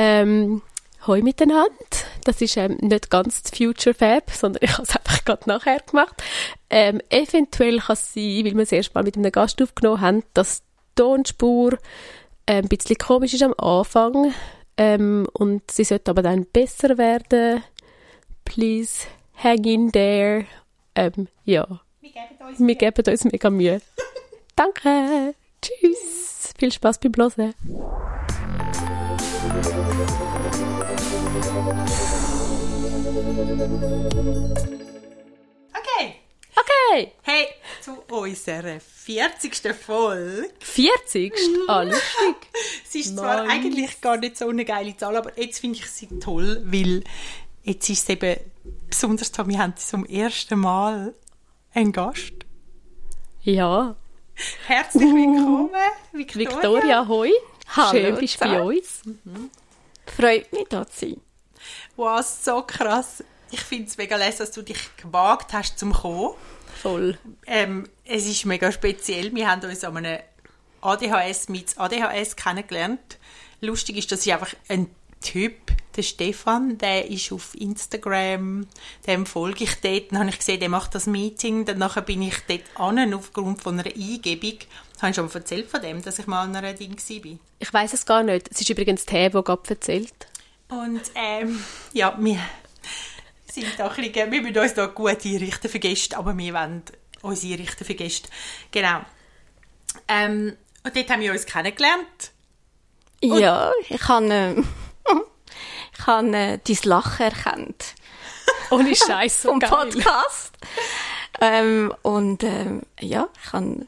[0.00, 0.62] Ähm,
[1.08, 1.72] Hoi miteinander.
[2.24, 5.80] Das ist ähm, nicht ganz das Future Fab, sondern ich habe es einfach gerade nachher
[5.80, 6.22] gemacht.
[6.70, 10.22] Ähm, eventuell kann es sein, weil wir es erst mal mit einem Gast aufgenommen haben,
[10.34, 11.78] dass die Tonspur
[12.46, 14.32] ähm, ein bisschen komisch ist am Anfang
[14.76, 17.64] ähm, und sie sollte aber dann besser werden.
[18.44, 19.06] Please
[19.42, 20.46] hang in there.
[20.94, 21.66] Ähm, ja.
[22.00, 23.80] Wir geben uns, wir geben uns mega Mühe.
[24.56, 25.34] Danke.
[25.60, 26.52] Tschüss.
[26.56, 27.54] Viel Spaß beim Hören.
[31.58, 31.74] Okay.
[36.54, 37.12] Okay.
[37.22, 37.48] Hey,
[37.82, 39.74] zu unserer 40.
[39.74, 40.50] Folge.
[40.60, 41.32] 40?
[41.66, 42.02] Ah, lustig.
[42.84, 43.50] Sie ist zwar nice.
[43.50, 47.02] eigentlich gar nicht so eine geile Zahl, aber jetzt finde ich sie toll, weil
[47.64, 48.36] jetzt ist es eben
[48.88, 51.12] besonders toll, wir haben zum ersten Mal
[51.74, 52.34] einen Gast.
[53.42, 53.96] Ja.
[54.68, 55.70] Herzlich willkommen,
[56.12, 56.50] Victoria.
[56.50, 57.32] Victoria, hoi.
[57.74, 59.02] Hallo, Schön, bist du bei uns.
[59.04, 59.50] Mhm.
[60.06, 61.27] Freut mich, da zu sein.
[61.98, 63.24] Wow, so krass.
[63.50, 66.34] Ich finde es mega lässig, dass du dich gewagt hast zum kommen.
[66.80, 67.18] Voll.
[67.44, 69.34] Ähm, es ist mega speziell.
[69.34, 70.20] Wir haben uns an einem
[70.80, 73.18] ADHS mit ADHS kennengelernt.
[73.60, 74.88] Lustig ist, dass ich einfach ein
[75.20, 75.54] Typ,
[75.96, 78.68] der Stefan, der ist auf Instagram,
[79.08, 82.36] dem folge ich dort, dann habe ich gesehen, der macht das Meeting, dann bin ich
[82.46, 84.58] dort an, aufgrund von einer Eingebung,
[85.00, 87.38] habe ich schon mal erzählt von dem, dass ich mal an einer Ding war?
[87.58, 88.48] Ich weiß es gar nicht.
[88.52, 90.27] Es ist übrigens der, der gerade erzählt.
[90.68, 92.38] Und ähm, ja, wir
[93.50, 96.82] sind da ein bisschen, wir müssen uns da gut einrichten für Gäste, aber wir wollen
[97.22, 98.28] uns einrichten für Gäste.
[98.70, 99.00] Genau.
[100.06, 102.32] Ähm, und dort haben wir uns kennengelernt.
[103.22, 104.60] Und ja, ich habe, äh,
[105.98, 107.94] ich habe äh, dein Lachen erkannt.
[108.70, 109.70] Ohne Scheiß so Vom geil.
[109.70, 110.52] Podcast.
[111.40, 113.86] ähm, und ähm, ja, ich habe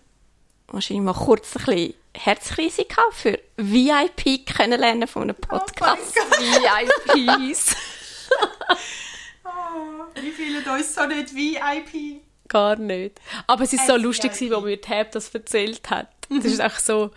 [0.68, 6.18] wahrscheinlich mal kurz ein bisschen Gehabt für VIP kennenlernen von einem oh Podcast.
[6.18, 7.76] Oh VIPs.
[9.44, 12.22] oh, wir fühlen uns so nicht VIP.
[12.48, 13.20] Gar nicht.
[13.46, 16.08] Aber es ist so lustig, als mir Tab das erzählt hat.
[16.28, 17.10] Das ist echt so,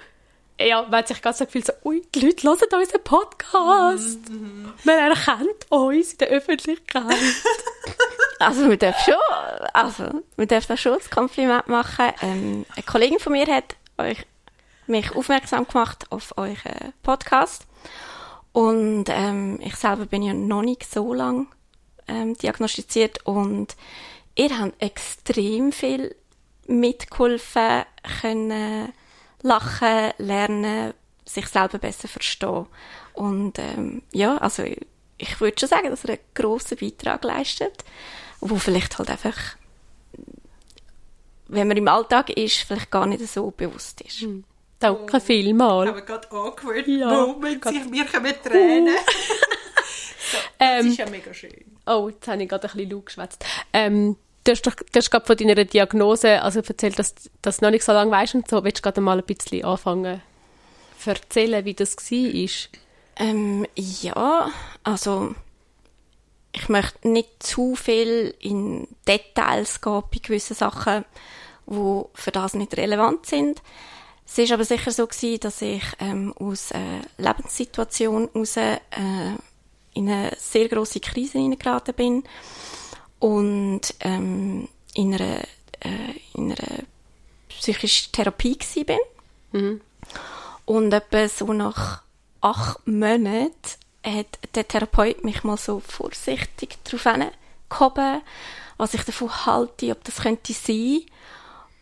[0.59, 4.29] ja, man hat sich ganz so gefühlt, so, ui, die Leute hören unseren Podcast.
[4.29, 4.71] Mm -hmm.
[4.83, 7.05] Man erkennt uns in der Öffentlichkeit.
[8.39, 9.15] also, man darf schon,
[9.73, 12.11] also, man darf da schon das Kompliment machen.
[12.21, 14.17] Ähm, eine Kollegin von mir hat euch
[14.87, 17.67] mich aufmerksam gemacht auf euren Podcast.
[18.51, 21.47] Und ähm, ich selber bin ja noch nicht so lange
[22.07, 23.75] ähm, diagnostiziert und
[24.35, 26.15] ihr habt extrem viel
[26.67, 27.83] mitgeholfen,
[28.21, 28.93] können
[29.41, 30.93] lachen, lernen,
[31.25, 32.67] sich selber besser verstehen.
[33.13, 34.85] Und ähm, ja, also ich,
[35.17, 37.83] ich würde schon sagen, dass ihr einen grossen Beitrag leistet,
[38.39, 39.37] wo vielleicht halt einfach,
[41.47, 44.23] wenn man im Alltag ist, vielleicht gar nicht so bewusst ist.
[44.23, 44.43] Mhm.
[44.83, 45.89] Danke vielmals.
[45.89, 47.89] Aber gerade awkward ja, Moments, grad...
[47.89, 48.87] mir kommen Tränen.
[50.31, 51.53] so, das ähm, ist ja mega schön.
[51.85, 53.45] Oh, jetzt habe ich gerade ein bisschen laut geschwätzt.
[53.71, 57.61] Ähm, du hast, doch, du hast gerade von deiner Diagnose also erzählt, dass du das
[57.61, 58.63] noch nicht so lange weißt und so.
[58.65, 60.21] Willst du gerade mal ein bisschen anfangen
[60.99, 62.69] zu erzählen, wie das war?
[63.25, 64.49] Ähm, ja,
[64.83, 65.33] also
[66.51, 71.05] ich möchte nicht zu viel in Details gehen bei gewissen Sachen,
[71.67, 73.61] die für das nicht relevant sind.
[74.33, 78.77] Es ist aber sicher so gewesen, dass ich ähm, aus äh, Lebenssituation heraus äh,
[79.93, 82.23] in eine sehr große Krise hineingeraten bin
[83.19, 85.41] und ähm, in einer,
[85.81, 86.79] äh, in einer
[87.47, 88.97] psychischen Therapie gewesen bin.
[89.51, 89.81] Mhm.
[90.65, 92.01] Und etwa so nach
[92.41, 93.51] acht Monaten
[94.03, 98.23] hat der Therapeut mich mal so vorsichtig darauf hingehoben,
[98.77, 101.01] was ich davon halte, ob das könnte sein.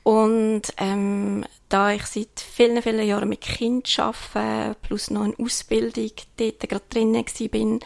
[0.04, 6.12] Und ähm, da ich seit vielen, vielen Jahren mit Kind arbeite, plus noch eine Ausbildung
[6.38, 7.80] dort gerade drinnen bin,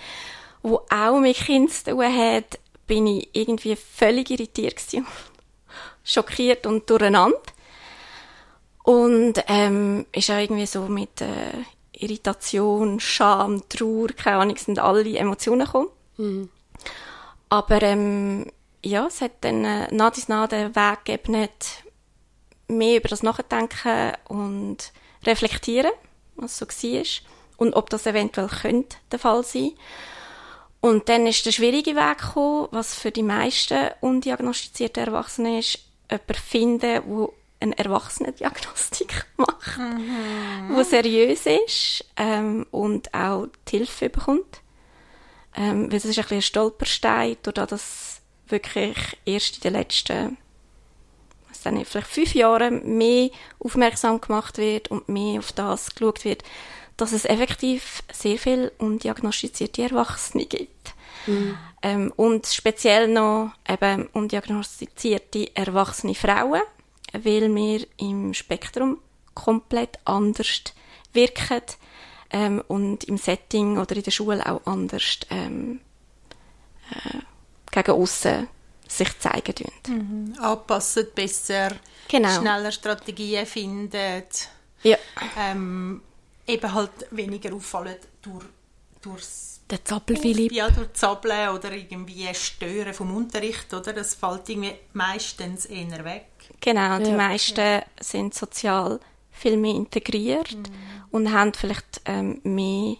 [0.63, 5.05] wo auch mit Kind zu tun hat, bin ich irgendwie völlig irritiert gewesen.
[6.05, 7.37] schockiert und durcheinander.
[8.83, 15.17] Und ähm, ist auch irgendwie so mit äh, Irritation, Scham, Trauer, keine Ahnung, sind alle
[15.17, 15.89] Emotionen gekommen.
[16.17, 16.49] Mhm.
[17.49, 18.51] Aber ähm,
[18.83, 21.49] ja, es hat dann äh, nach dies nach den Weg gegeben,
[22.67, 24.91] mehr über das Nachdenken und
[25.23, 25.91] reflektieren,
[26.35, 27.03] was so war
[27.57, 29.71] und ob das eventuell könnte der Fall sein.
[30.81, 35.79] Und dann ist der schwierige Weg gekommen, was für die meisten undiagnostizierten Erwachsenen ist,
[36.11, 37.03] jemanden finden, der
[37.59, 40.75] eine Erwachsenendiagnostik macht, mhm.
[40.75, 44.61] wo seriös ist ähm, und auch die Hilfe bekommt.
[45.55, 50.37] Ähm, weil das ist ein bisschen ein Stolperstein, dadurch, dass wirklich erst in den letzten
[51.65, 53.29] dann vielleicht fünf Jahren mehr
[53.59, 56.43] aufmerksam gemacht wird und mehr auf das geschaut wird,
[56.97, 60.93] dass es effektiv sehr viel undiagnostizierte Erwachsene gibt.
[61.27, 61.57] Mhm.
[61.81, 66.61] Ähm, und speziell noch eben undiagnostizierte erwachsene Frauen,
[67.11, 68.99] weil wir im Spektrum
[69.33, 70.63] komplett anders
[71.13, 71.61] wirken
[72.31, 75.81] ähm, und im Setting oder in der Schule auch anders ähm,
[76.91, 77.19] äh,
[77.71, 78.47] gegen außen
[78.87, 79.71] sich zeigen tun.
[79.87, 80.39] Mhm.
[80.39, 81.71] Anpassen, besser,
[82.07, 82.39] Genau.
[82.39, 84.23] schneller Strategien finden,
[84.83, 84.97] Ja.
[85.37, 86.01] ähm,
[86.47, 88.45] eben halt weniger auffallen durch,
[89.01, 90.51] durchs Der Zappel-Philipp.
[90.51, 93.93] ja, durch Zappeln oder irgendwie Stören vom Unterricht, oder?
[93.93, 96.27] Das fällt irgendwie meistens eher weg.
[96.61, 97.17] Genau, die Ja.
[97.17, 98.99] meisten sind sozial
[99.31, 100.55] viel mehr integriert
[101.11, 102.97] und haben vielleicht ähm, mehr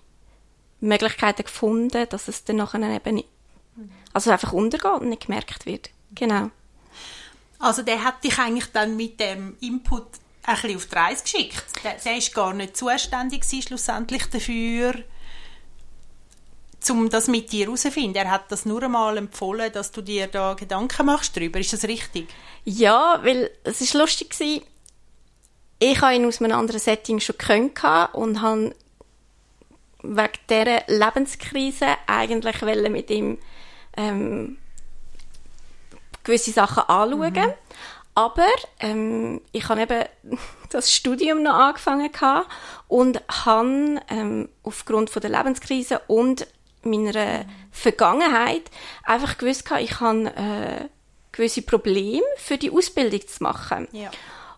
[0.82, 3.28] Möglichkeiten gefunden, dass es dann nachher eben nicht,
[4.13, 5.89] also einfach untergeht und nicht gemerkt wird.
[6.13, 6.50] Genau.
[7.60, 10.07] Also der hat dich eigentlich dann mit dem Input
[10.44, 11.66] ein bisschen auf die Reise geschickt.
[11.83, 14.95] Der, der ist gar nicht zuständig schlussendlich dafür,
[16.89, 18.16] um das mit dir herauszufinden.
[18.16, 21.60] Er hat das nur einmal empfohlen, dass du dir da Gedanken machst darüber.
[21.60, 22.30] Ist das richtig?
[22.63, 24.63] Ja, weil es ist lustig gewesen.
[25.80, 28.75] Ich habe ihn aus einem anderen Setting schon gekannt und habe
[30.04, 33.39] wegen dieser Lebenskrise eigentlich mit ihm
[33.97, 34.57] ähm,
[36.24, 37.53] gewisse Sachen anschauen.
[38.15, 38.47] Aber
[38.80, 40.06] ähm, ich habe eben
[40.69, 42.47] das Studium noch angefangen gehabt
[42.88, 46.47] und habe ähm, aufgrund von der Lebenskrise und
[46.83, 48.63] meiner Vergangenheit
[49.03, 50.86] einfach gewusst, gehabt, ich habe äh,
[51.31, 53.88] gewisse Probleme für die Ausbildung zu machen.
[53.91, 54.12] Ja.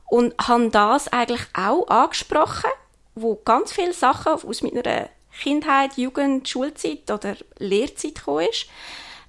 [0.05, 2.69] Und habe das eigentlich auch angesprochen,
[3.15, 5.09] wo ganz viele Sachen aus meiner
[5.41, 8.67] Kindheit, Jugend, Schulzeit oder Lehrzeit gekommen ist,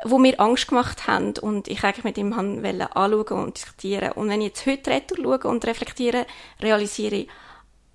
[0.04, 4.12] wo mir Angst gemacht haben und ich eigentlich mit ihm wollte anschauen und diskutieren.
[4.12, 6.26] Und wenn ich jetzt heute retour schaue und reflektiere,
[6.60, 7.28] realisiere ich,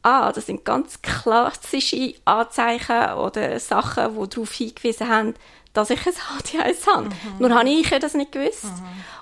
[0.02, 5.34] ah, das sind ganz klassische Anzeichen oder Sachen, die darauf hingewiesen haben,
[5.74, 7.10] dass ich ein HDHS habe.
[7.40, 8.66] Nur habe ich ja das nicht gewusst.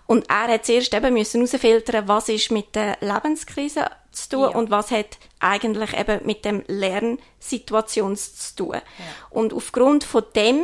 [0.05, 4.47] Und er hat zuerst eben müssen herausfiltern, was ist mit der Lebenskrise zu tun Ja.
[4.49, 8.81] und was hat eigentlich eben mit dem Lernsituation zu tun.
[9.29, 10.63] Und aufgrund von dem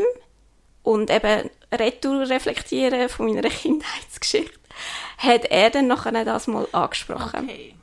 [0.84, 4.60] und eben Retour reflektieren von meiner Kindheitsgeschichte,
[5.18, 7.44] hat er dann nachher das mal angesprochen.
[7.44, 7.76] Okay.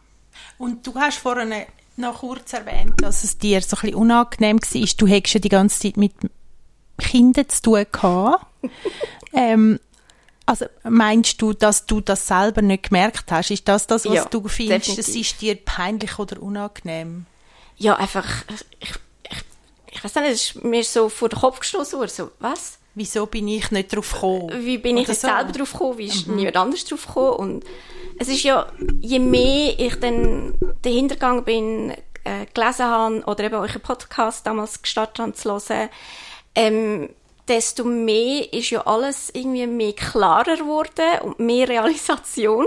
[0.59, 1.53] Und du hast vorhin
[1.97, 4.89] noch kurz erwähnt, dass es dir so ein bisschen unangenehm war.
[4.97, 6.13] Du hättest ja die ganze Zeit mit
[6.99, 8.47] Kindern zu tun gehabt.
[9.33, 9.79] ähm,
[10.47, 13.51] also meinst du, dass du das selber nicht gemerkt hast?
[13.51, 17.27] Ist das das, was Ja, du findest, es ist dir peinlich oder unangenehm?
[17.77, 18.27] Ja, einfach,
[18.81, 18.91] ich,
[19.31, 19.37] ich,
[19.93, 22.79] ich weiß nicht, es ist mir so vor den Kopf gestoßen worden, so, was?
[22.95, 24.51] Wieso bin ich nicht drauf gekommen?
[24.65, 25.27] Wie bin ich Oder so?
[25.27, 25.33] Mhm.
[25.33, 25.99] selber drauf gekommen?
[25.99, 27.33] Wie ist niemand anders drauf gekommen?
[27.37, 27.65] Und
[28.19, 28.67] es ist ja,
[29.01, 31.91] je mehr ich dann dahinter gegangen bin,
[32.25, 35.89] äh, gelesen habe oder eben euren Podcast damals gestartet habe zu hören,
[36.55, 37.11] ähm,
[37.49, 42.67] desto mehr ist ja alles irgendwie mehr klarer geworden und mehr Realisation.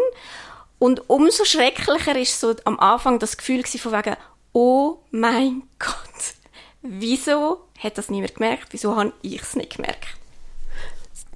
[0.80, 4.16] Und umso schrecklicher ist so am Anfang das Gefühl von wegen,
[4.54, 6.36] oh mein Gott,
[6.82, 8.68] wieso hat das niemand gemerkt?
[8.72, 10.18] Wieso habe ich es nicht gemerkt?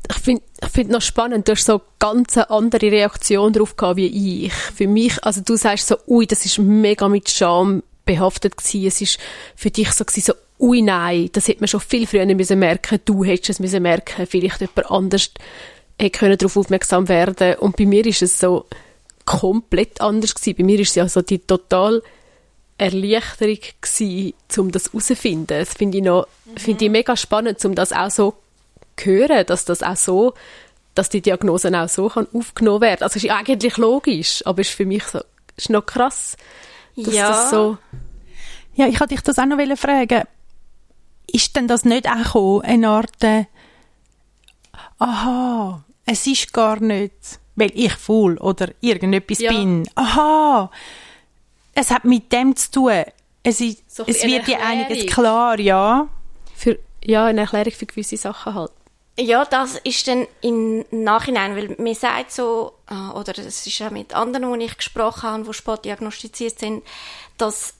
[0.09, 3.97] ich finde ich find noch spannend, du hast so ganz eine andere Reaktion darauf gehabt
[3.97, 4.53] wie ich.
[4.53, 8.87] Für mich, also du sagst so, ui, das ist mega mit Scham behaftet gewesen.
[8.87, 9.19] Es ist
[9.55, 12.99] für dich so gewesen, so, ui, nein, das hätte man schon viel früher müssen merken.
[13.05, 14.27] Du hättest es müssen merken.
[14.27, 15.31] Vielleicht jemand anders
[15.99, 17.55] hätte können darauf aufmerksam werden.
[17.55, 18.65] Und bei mir ist es so
[19.25, 20.57] komplett anders gewesen.
[20.57, 22.01] Bei mir ist es ja so die total
[22.81, 25.59] Erleichterung gewesen, um das herauszufinden.
[25.59, 28.33] Das finde ich noch, finde ich mega spannend, um das auch so
[28.99, 30.33] hören, dass das auch so,
[30.95, 33.03] dass die Diagnose auch so kann aufgenommen werden.
[33.03, 35.21] Also es ist ja eigentlich logisch, aber es ist für mich so,
[35.55, 36.35] ist noch krass,
[36.95, 37.27] dass Ja.
[37.29, 37.77] das so,
[38.75, 40.23] Ja, ich wollte dich das auch noch fragen.
[41.27, 43.45] Ist denn das nicht auch gekommen, eine Art, äh,
[44.97, 49.51] aha, es ist gar nicht, weil ich faul oder irgendetwas Ja.
[49.51, 49.87] bin.
[49.95, 50.71] Aha,
[51.73, 53.03] es hat mit dem zu tun.
[53.43, 56.07] Es, ist, So es wird dir einiges klar, ja.
[56.55, 58.71] für, ja, eine Erklärung für gewisse Sachen halt.
[59.19, 63.91] Ja, das ist dann im Nachhinein, weil mir sagt so, äh, oder es ist auch
[63.91, 66.83] mit anderen, die ich gesprochen habe, die spät diagnostiziert sind,
[67.37, 67.73] dass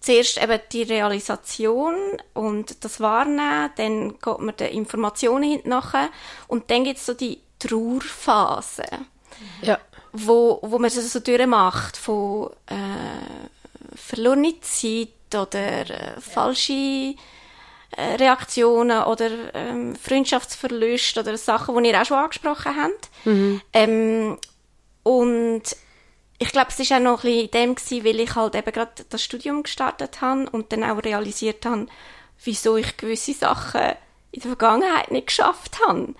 [0.00, 1.94] zuerst eben die Realisation
[2.34, 6.08] und das Wahrnehmen, dann geht man den Informationen hinten nachher
[6.48, 8.84] und dann gibt es so die Trauerphase,
[9.62, 9.78] Ja.
[10.12, 17.14] Wo, wo man das so durchmacht von äh, verlorene Zeit oder äh, falsche
[17.96, 23.10] äh, Reaktionen oder ähm, Freundschaftsverlust oder Sachen, die ihr auch schon angesprochen habt.
[23.72, 24.38] Ähm,
[25.02, 25.62] und
[26.38, 28.72] ich glaube, es war auch noch ein bisschen in dem gewesen, weil ich halt eben
[28.72, 31.86] gerade das Studium gestartet habe und dann auch realisiert habe,
[32.44, 33.82] wieso ich gewisse Sachen
[34.32, 36.14] in der Vergangenheit nicht geschafft habe.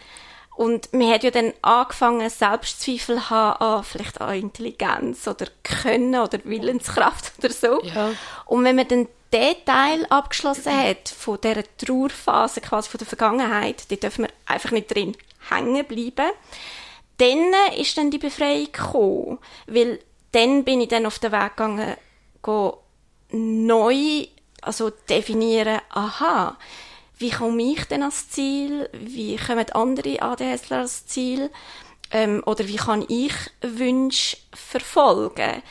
[0.60, 6.20] Und mir hat ja dann angefangen, Selbstzweifel zu haben an vielleicht an Intelligenz oder Können
[6.20, 7.82] oder Willenskraft oder so.
[7.82, 8.10] Ja.
[8.44, 13.90] Und wenn man dann den Teil abgeschlossen hat von dieser Trauerphase quasi von der Vergangenheit,
[13.90, 15.16] da dürfen wir einfach nicht drin
[15.48, 16.30] hängen bleiben.
[17.16, 19.98] Dann ist dann die Befreiung gekommen, weil
[20.32, 21.96] dann bin ich dann auf den Weg gegangen,
[22.42, 22.82] go
[23.30, 24.26] neu,
[24.60, 26.58] also definieren, aha,
[27.20, 28.88] wie komme ich denn ans Ziel?
[28.92, 31.50] Wie kommen andere ADHSler ans Ziel?
[32.10, 35.62] Ähm, oder wie kann ich Wünsche verfolgen?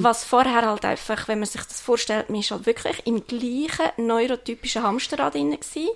[0.00, 3.92] Was vorher halt einfach, wenn man sich das vorstellt, man ist halt wirklich im gleichen
[3.98, 5.90] neurotypischen Hamsterrad drin gewesen.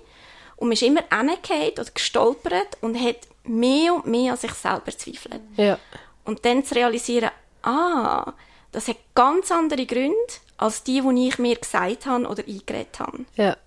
[0.55, 4.91] Und man ist immer reingefallen oder gestolpert und hat mehr und mehr an sich selber
[4.91, 5.41] gezweifelt.
[5.57, 5.79] Ja.
[6.23, 7.31] Und dann zu realisieren,
[7.63, 8.33] ah,
[8.71, 10.15] das hat ganz andere Gründe
[10.57, 13.25] als die, die ich mir gesagt habe oder eingeredet habe.
[13.35, 13.57] Ja.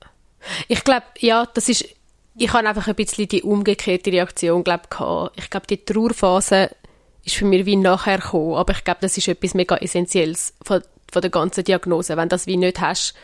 [0.69, 1.85] Ich glaube, ja, das ist,
[2.37, 5.39] ich habe einfach ein bisschen die umgekehrte Reaktion, glaube gehabt.
[5.39, 6.71] Ich glaube, die Trauerphase
[7.25, 10.83] ist für mich wie nachher gekommen, aber ich glaube, das ist etwas mega Essentielles von,
[11.13, 12.17] von der ganzen Diagnose.
[12.17, 13.15] Wenn du das wie nicht hast,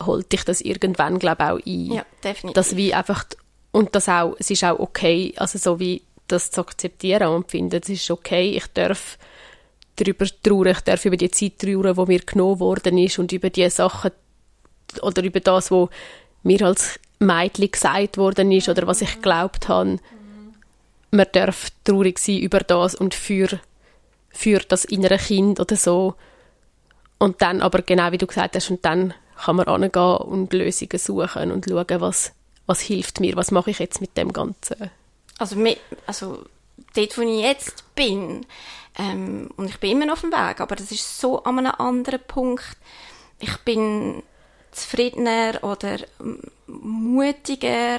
[0.00, 1.92] holt dich das irgendwann, glaube auch ein.
[1.92, 2.54] Ja, definitiv.
[2.54, 3.24] Das wie einfach,
[3.72, 7.80] und das auch, es ist auch okay, also so wie das zu akzeptieren und finden,
[7.82, 9.18] es ist okay, ich darf
[9.96, 13.50] darüber trauern, ich darf über die Zeit trauern, wo mir genommen worden ist und über
[13.50, 14.12] die Sachen
[15.02, 15.88] oder über das, wo
[16.42, 19.98] mir als Mädchen gesagt worden ist oder was ich geglaubt habe.
[21.10, 23.60] Man darf traurig sein über das und für,
[24.30, 26.14] für das innere Kind oder so.
[27.18, 30.98] Und dann aber genau wie du gesagt hast, und dann kann man angehen und Lösungen
[30.98, 32.32] suchen und schauen, was,
[32.66, 34.90] was hilft mir, was mache ich jetzt mit dem Ganzen.
[35.38, 35.56] Also,
[36.06, 36.44] also
[36.94, 38.46] dort, wo ich jetzt bin,
[38.98, 41.72] ähm, und ich bin immer noch auf dem Weg, aber das ist so an einem
[41.78, 42.76] anderen Punkt.
[43.38, 44.22] Ich bin
[44.72, 45.98] zufriedener oder
[46.66, 47.98] mutiger,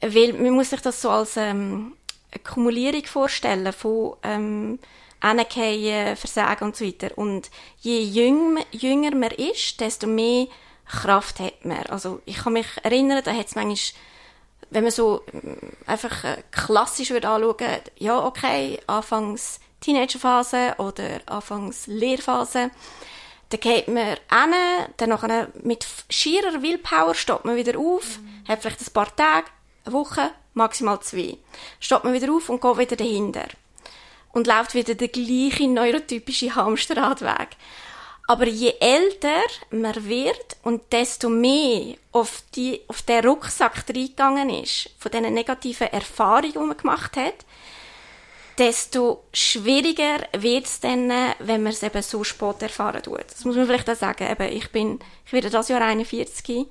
[0.00, 1.94] weil man muss sich das so als ähm,
[2.30, 4.78] eine Kumulierung vorstellen von ähm,
[5.20, 7.16] Anerkennen, Versagen und so weiter.
[7.16, 10.46] Und je jüng, jünger man ist, desto mehr
[10.86, 11.86] Kraft hat man.
[11.86, 14.00] Also ich kann mich erinnern, da hat es manchmal
[14.72, 21.86] wenn man so ähm, einfach äh, klassisch würde anschauen, ja, okay, anfangs Teenagerphase oder anfangs
[21.86, 22.70] Lehrphase,
[23.52, 28.18] dann geht man hin, dann nachher mit schierer Willpower steht man wieder auf,
[28.48, 29.46] hat vielleicht ein paar Tage,
[29.84, 31.36] eine Woche, maximal zwei.
[31.78, 33.48] Steht man wieder auf und geht wieder dahinter.
[34.32, 37.48] Und läuft wieder der gleiche neurotypische Hamsterradweg.
[38.26, 44.90] Aber je älter man wird und desto mehr auf, die, auf den Rucksack reingegangen ist,
[44.98, 47.44] von diesen negativen Erfahrungen, die man gemacht hat,
[48.58, 53.24] desto schwieriger wird es dann, wenn man es eben so spät erfahren tut.
[53.28, 54.26] Das muss man vielleicht auch sagen.
[54.30, 56.66] Eben, ich bin, ich werde das Jahr 41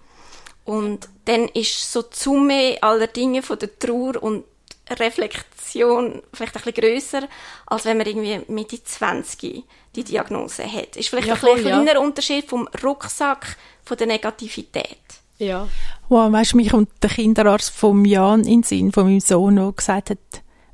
[0.65, 4.43] und dann ist so die Summe aller Dinge von der Trauer und
[4.89, 7.27] Reflexion vielleicht ein bisschen grösser,
[7.67, 9.63] als wenn man irgendwie Mitte 20
[9.95, 10.95] die Diagnose hat.
[10.95, 11.77] Ist vielleicht Ja, voll, ja.
[11.77, 14.97] ein kleiner Unterschied vom Rucksack von der Negativität.
[15.37, 15.67] Ja.
[16.09, 19.55] Wow, weißt du, mich kommt der Kinderarzt vom Jan in den Sinn, von meinem Sohn,
[19.55, 20.17] der gesagt hat,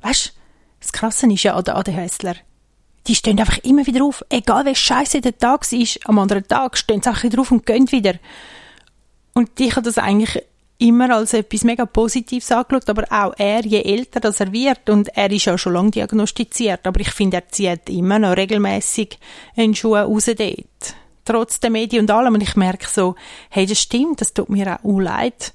[0.02, 0.30] weißt du,
[0.88, 2.36] das Krasse ist ja an den ADHSler,
[3.06, 6.78] die stehen einfach immer wieder auf, egal wie scheiße der Tag ist, am anderen Tag
[6.78, 8.14] stehen sie einfach wieder auf und gehen wieder.
[9.34, 10.42] Und ich habe das eigentlich
[10.78, 15.08] immer als etwas mega Positives angeschaut, aber auch er, je älter das er wird, und
[15.08, 19.18] er ist ja schon lange diagnostiziert, aber ich finde, er zieht immer noch regelmäßig
[19.56, 20.94] einen Schuh raus dort.
[21.26, 22.34] Trotz der Medien und allem.
[22.34, 23.14] Und ich merke so,
[23.50, 25.52] hey, das stimmt, das tut mir auch leid,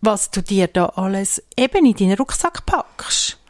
[0.00, 3.41] was du dir da alles eben in deinen Rucksack packst.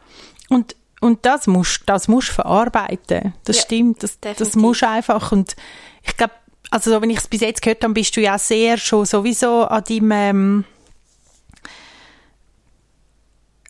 [0.49, 3.33] Und, und das musst, das musst du verarbeiten.
[3.45, 4.55] Das Ja, stimmt, das, das definitiv.
[4.61, 5.31] musst du einfach.
[5.31, 5.55] Und
[6.03, 6.33] ich glaube,
[6.71, 9.65] also so, wenn ich es bis jetzt gehört habe, bist du ja sehr schon sowieso
[9.65, 10.65] an deinem, ähm,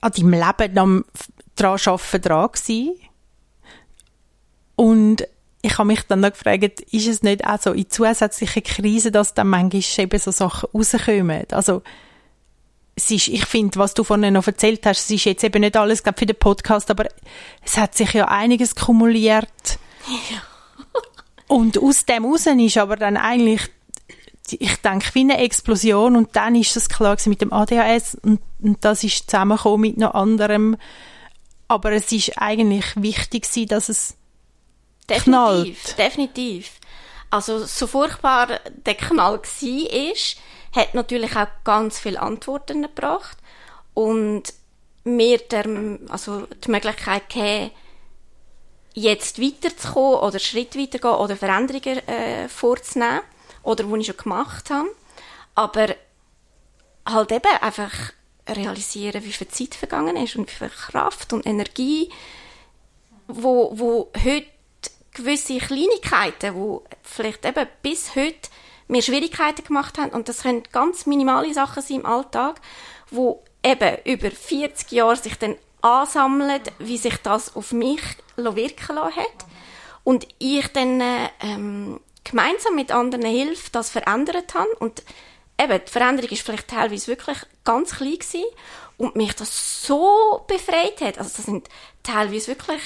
[0.02, 1.06] an deinem Leben am
[1.56, 2.96] dran arbeiten dran gewesen.
[4.76, 5.28] Und
[5.62, 9.34] ich habe mich dann noch gefragt, ist es nicht auch so in zusätzlichen Krisen, dass
[9.34, 11.46] dann manchmal eben so Sachen rauskommen?
[11.52, 11.84] Also,
[12.96, 15.76] es ist, ich finde, was du vorhin noch erzählt hast, es ist jetzt eben nicht
[15.76, 17.08] alles glaub, für den Podcast, aber
[17.64, 19.80] es hat sich ja einiges kumuliert.
[21.48, 23.62] Und aus dem raus ist aber dann eigentlich,
[24.52, 28.84] ich denke, wie eine Explosion und dann ist es klar mit dem ADHS und, und
[28.86, 30.78] das ist zusammengekommen mit noch anderem.
[31.68, 34.16] Aber es ist eigentlich wichtig gewesen, dass es
[35.10, 35.98] Definitiv, knallt.
[35.98, 36.72] definitiv.
[37.30, 40.38] Also, so furchtbar der Knall war, ist,
[40.74, 43.38] hat natürlich auch ganz viele Antworten gebracht
[43.94, 44.54] und
[45.04, 45.66] mir der,
[46.10, 47.72] also die Möglichkeit gegeben,
[48.94, 53.22] jetzt weiterzukommen oder Schritt weiterzugehen oder Veränderungen äh, vorzunehmen
[53.64, 54.90] oder die ich schon gemacht habe.
[55.56, 55.96] Aber
[57.06, 57.92] halt eben einfach
[58.48, 62.10] realisieren, wie viel Zeit vergangen ist und wie viel Kraft und Energie,
[63.28, 64.48] wo, wo heute
[65.14, 68.50] gewisse Kleinigkeiten, wo vielleicht eben bis heute
[68.94, 72.62] mir Schwierigkeiten gemacht haben und das können ganz minimale Sachen sein im Alltag,
[73.10, 78.02] wo eben über 40 Jahre sich dann ansammeln, wie sich das auf mich
[78.36, 79.46] wirken lassen hat
[80.04, 81.02] und ich dann
[81.42, 85.04] ähm, gemeinsam mit anderen Hilfe das verändert habe und
[85.60, 88.46] eben, die Veränderung ist vielleicht teilweise wirklich ganz klein gewesen
[88.98, 91.18] und mich das so befreit hat.
[91.18, 91.68] Also das sind
[92.04, 92.82] teilweise wirklich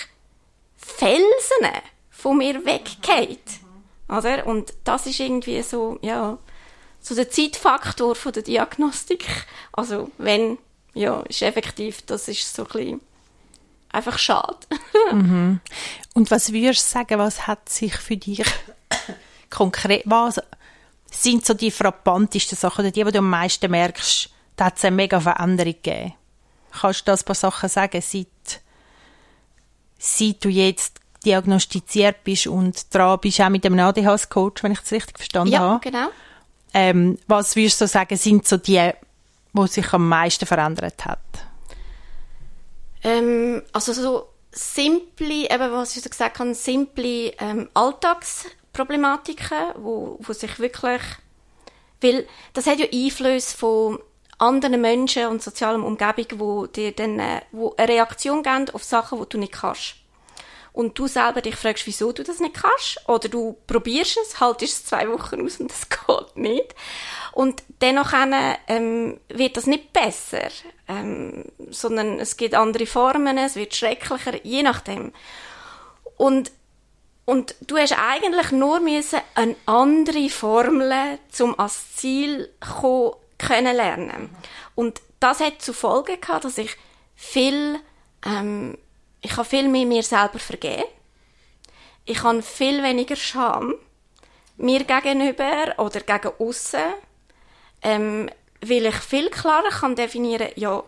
[0.78, 3.67] Felsen von mir weggeht.
[4.10, 4.46] Oder?
[4.48, 6.38] Und das ist irgendwie so, ja,
[7.00, 9.26] so der Zeitfaktor von der Diagnostik.
[9.72, 10.58] Also, wenn,
[10.94, 13.02] ja, ist effektiv, das ist so ein bisschen
[13.90, 14.58] einfach schade.
[15.12, 15.60] mhm.
[16.14, 18.44] Und was würdest du sagen, was hat sich für dich
[19.50, 20.42] konkret, was
[21.12, 24.86] sind so die frappantesten Sachen, oder die, die du am meisten merkst, da hat es
[24.86, 26.14] eine mega Veränderung gegeben?
[26.72, 28.62] Kannst du da ein paar Sachen sagen, seit,
[29.98, 34.92] seit du jetzt diagnostiziert bist und dran bist, auch mit dem ADHS-Coach, wenn ich es
[34.92, 35.86] richtig verstanden ja, habe?
[35.86, 36.08] Ja, genau.
[36.74, 38.92] Ähm, was würdest du sagen, sind so die,
[39.54, 41.20] die sich am meisten verändert hat?
[43.04, 50.34] Ähm, also so simple, eben was ich so gesagt habe, simple ähm, Alltagsproblematiken, wo, wo
[50.34, 51.02] sich wirklich,
[52.02, 54.00] weil das hat ja Einfluss von
[54.38, 59.20] anderen Menschen und sozialer Umgebung, wo dir dann, äh, wo eine Reaktion geben auf Sachen,
[59.20, 59.96] die du nicht kannst
[60.78, 64.74] und du selber dich fragst, wieso du das nicht kannst, oder du probierst es, haltest
[64.74, 66.76] es zwei Wochen aus und das geht nicht.
[67.32, 68.14] Und dennoch
[68.68, 70.50] ähm, wird das nicht besser,
[70.88, 75.14] ähm, sondern es gibt andere Formen, es wird schrecklicher, je nachdem.
[76.16, 76.52] Und
[77.26, 84.30] und du hast eigentlich nur müssen eine andere Formel zum als Ziel kommen, können lernen.
[84.76, 86.78] Und das hat zur Folge gehabt, dass ich
[87.16, 87.80] viel
[88.26, 88.78] ähm,
[89.22, 90.84] ich habe viel mehr mir selber vergeben.
[92.06, 93.76] Ich habe viel weniger Scham
[94.58, 96.94] mir gegenüber oder gegen außen,
[97.84, 98.30] ähm,
[98.62, 100.84] weil ich viel klarer kann definieren, ja,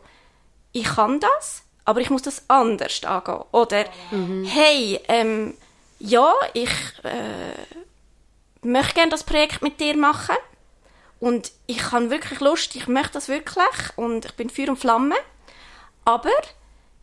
[0.71, 3.43] ich kann das, aber ich muss das anders angehen.
[3.51, 4.45] Oder mhm.
[4.45, 5.53] hey, ähm,
[5.99, 6.71] ja, ich
[7.03, 10.35] äh, möchte gerne das Projekt mit dir machen
[11.19, 15.15] und ich habe wirklich Lust, ich möchte das wirklich und ich bin Feuer und Flamme,
[16.05, 16.31] aber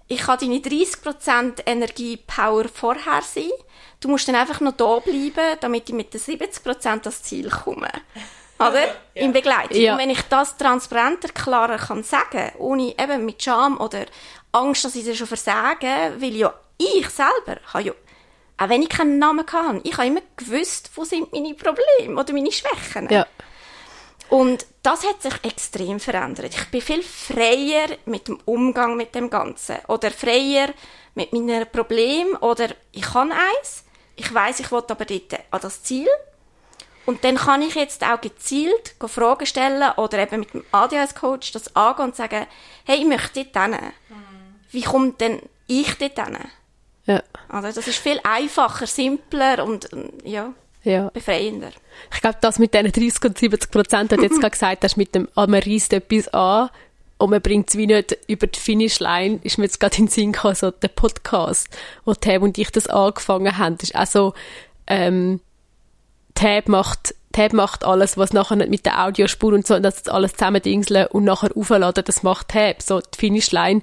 [0.08, 3.50] ich kann deine 30% Energie-Power vorher sein.
[4.00, 7.88] Du musst dann einfach noch da bleiben, damit ich mit den 70% das Ziel komme.
[8.58, 8.86] Oder?
[8.86, 8.94] ja.
[9.14, 9.76] Im Begleitung.
[9.76, 9.92] Ja.
[9.92, 14.06] Und wenn ich das transparenter, klarer kann sagen, ohne eben mit Scham oder
[14.52, 17.92] Angst, dass ich das schon versage, weil ja ich selber habe ja,
[18.58, 22.32] auch wenn ich keinen Namen kann, ich habe immer gewusst, wo sind meine Probleme oder
[22.32, 23.08] meine Schwächen.
[23.10, 23.26] Ja.
[24.28, 26.54] Und das hat sich extrem verändert.
[26.54, 29.76] Ich bin viel freier mit dem Umgang mit dem Ganzen.
[29.88, 30.68] Oder freier
[31.14, 32.34] mit meinen Problemen.
[32.36, 33.84] Oder ich kann eins.
[34.16, 36.08] Ich weiß, ich will aber dort an das Ziel.
[37.04, 41.76] Und dann kann ich jetzt auch gezielt Fragen stellen oder eben mit dem ADHS-Coach das
[41.76, 42.46] angehen und sagen,
[42.84, 43.92] hey, ich möchte dort hin.
[44.72, 46.38] Wie kommt denn ich dort hin?
[47.04, 47.22] Ja.
[47.48, 49.88] Also das ist viel einfacher, simpler und
[50.24, 50.52] ja
[50.86, 51.10] ja.
[51.10, 51.70] befreiender.
[52.14, 55.14] Ich glaube, das mit diesen 30 und 70 Prozent, hat jetzt gerade gesagt hast, mit
[55.14, 56.70] dem, ah, man reißt etwas an
[57.18, 60.10] und man bringt es wie nicht über die Finishline, ist mir jetzt gerade in den
[60.10, 61.68] Sinn gekommen, so der Podcast,
[62.04, 64.34] wo Tab und ich das angefangen haben, ist auch so,
[64.86, 65.40] ähm,
[66.34, 70.34] Tab macht, Tab macht alles, was nachher nicht mit der Audiospur und so, das alles
[70.34, 72.82] zusammendingseln und nachher aufladen, das macht Tab.
[72.82, 73.82] So, die Finishline,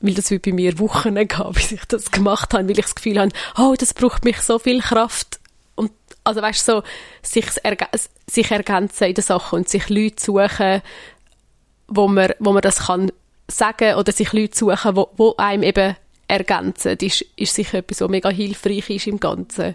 [0.00, 2.94] weil das wie bei mir Wochen gab, bis ich das gemacht habe, weil ich das
[2.94, 5.40] Gefühl habe, oh, das braucht mich so viel Kraft
[6.26, 6.82] also weißt so,
[7.22, 7.88] sich, erg
[8.26, 10.82] sich ergänzen in der Sache und sich Leute suchen,
[11.88, 13.12] wo man, wo man das kann
[13.48, 15.96] sagen oder sich Leute suchen, wo, wo einem eben
[16.28, 19.74] ergänzen, ist, ist sicher etwas, was mega hilfreich ist im Ganzen.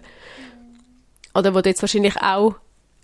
[1.34, 2.56] Oder wo du jetzt wahrscheinlich auch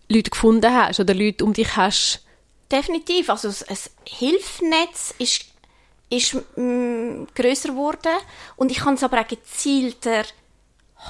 [0.08, 2.24] Leute gefunden hast oder Leute um dich hast.
[2.70, 3.30] Definitiv.
[3.30, 5.46] Also ein Hilfnetz ist,
[6.10, 8.12] ist mm, grösser geworden
[8.56, 10.24] und ich kann es aber auch gezielter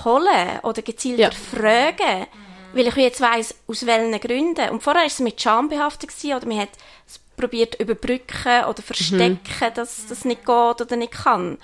[0.04, 1.30] holen oder gezielt ja.
[1.30, 2.26] fragen,
[2.72, 4.70] weil ich jetzt weiss, aus welchen Gründen.
[4.70, 6.70] Und vorher war es mit Scham behaftet gewesen, oder man hat
[7.06, 9.74] es probiert überbrücken oder verstecken, mhm.
[9.74, 11.58] dass das nicht geht oder nicht kann.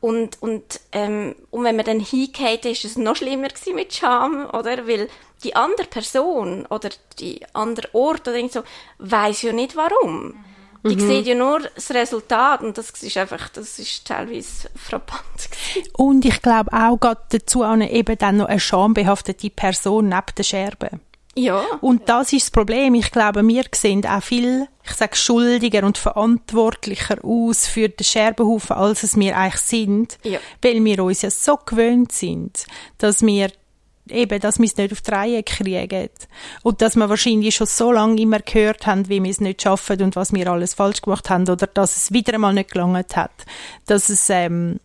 [0.00, 4.48] Und, und, ähm, und wenn man dann hingeht, ist es noch schlimmer gewesen mit Scham,
[4.52, 4.86] oder?
[4.86, 5.08] Weil
[5.42, 8.62] die andere Person oder die andere Ort oder so
[8.98, 10.44] weiss ja nicht warum.
[10.84, 11.00] Die mhm.
[11.00, 15.48] sehen ja nur das Resultat und das ist einfach, das ist teilweise frappant.
[15.94, 20.44] Und ich glaube auch gerade dazu eine, eben dann noch eine schambehaftete Person neben der
[20.44, 20.90] Scherbe.
[21.38, 21.64] Ja.
[21.80, 22.94] Und das ist das Problem.
[22.94, 28.74] Ich glaube, wir sehen auch viel, ich sage, schuldiger und verantwortlicher aus für den Scherbenhaufen,
[28.74, 30.18] als es wir eigentlich sind.
[30.24, 30.40] Ja.
[30.62, 32.66] Weil wir uns ja so gewöhnt sind,
[32.98, 33.50] dass wir
[34.12, 36.08] eben, dass wir es nicht auf die Reihe kriegen.
[36.62, 40.02] Und dass wir wahrscheinlich schon so lange immer gehört haben, wie wir es nicht schaffen
[40.02, 43.32] und was wir alles falsch gemacht haben oder dass es wieder einmal nicht gelangt hat.
[43.86, 44.80] Dass es, ähm,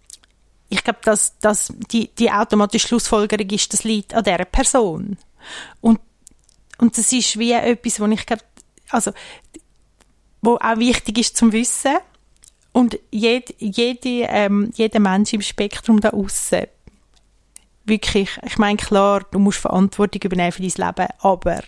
[0.70, 5.18] ich glaube, dass, dass die, die automatische Schlussfolgerung ist, das liegt an dieser Person.
[5.82, 6.00] Und,
[6.78, 8.44] und das ist wie etwas, wo ich glaube,
[8.90, 9.12] also,
[10.42, 11.98] wo auch wichtig ist zum Wissen.
[12.72, 16.66] Und jed, jede, ähm, jeder Mensch im Spektrum da außen
[17.86, 21.62] wirklich, ich meine, klar, du musst Verantwortung übernehmen für dein Leben, aber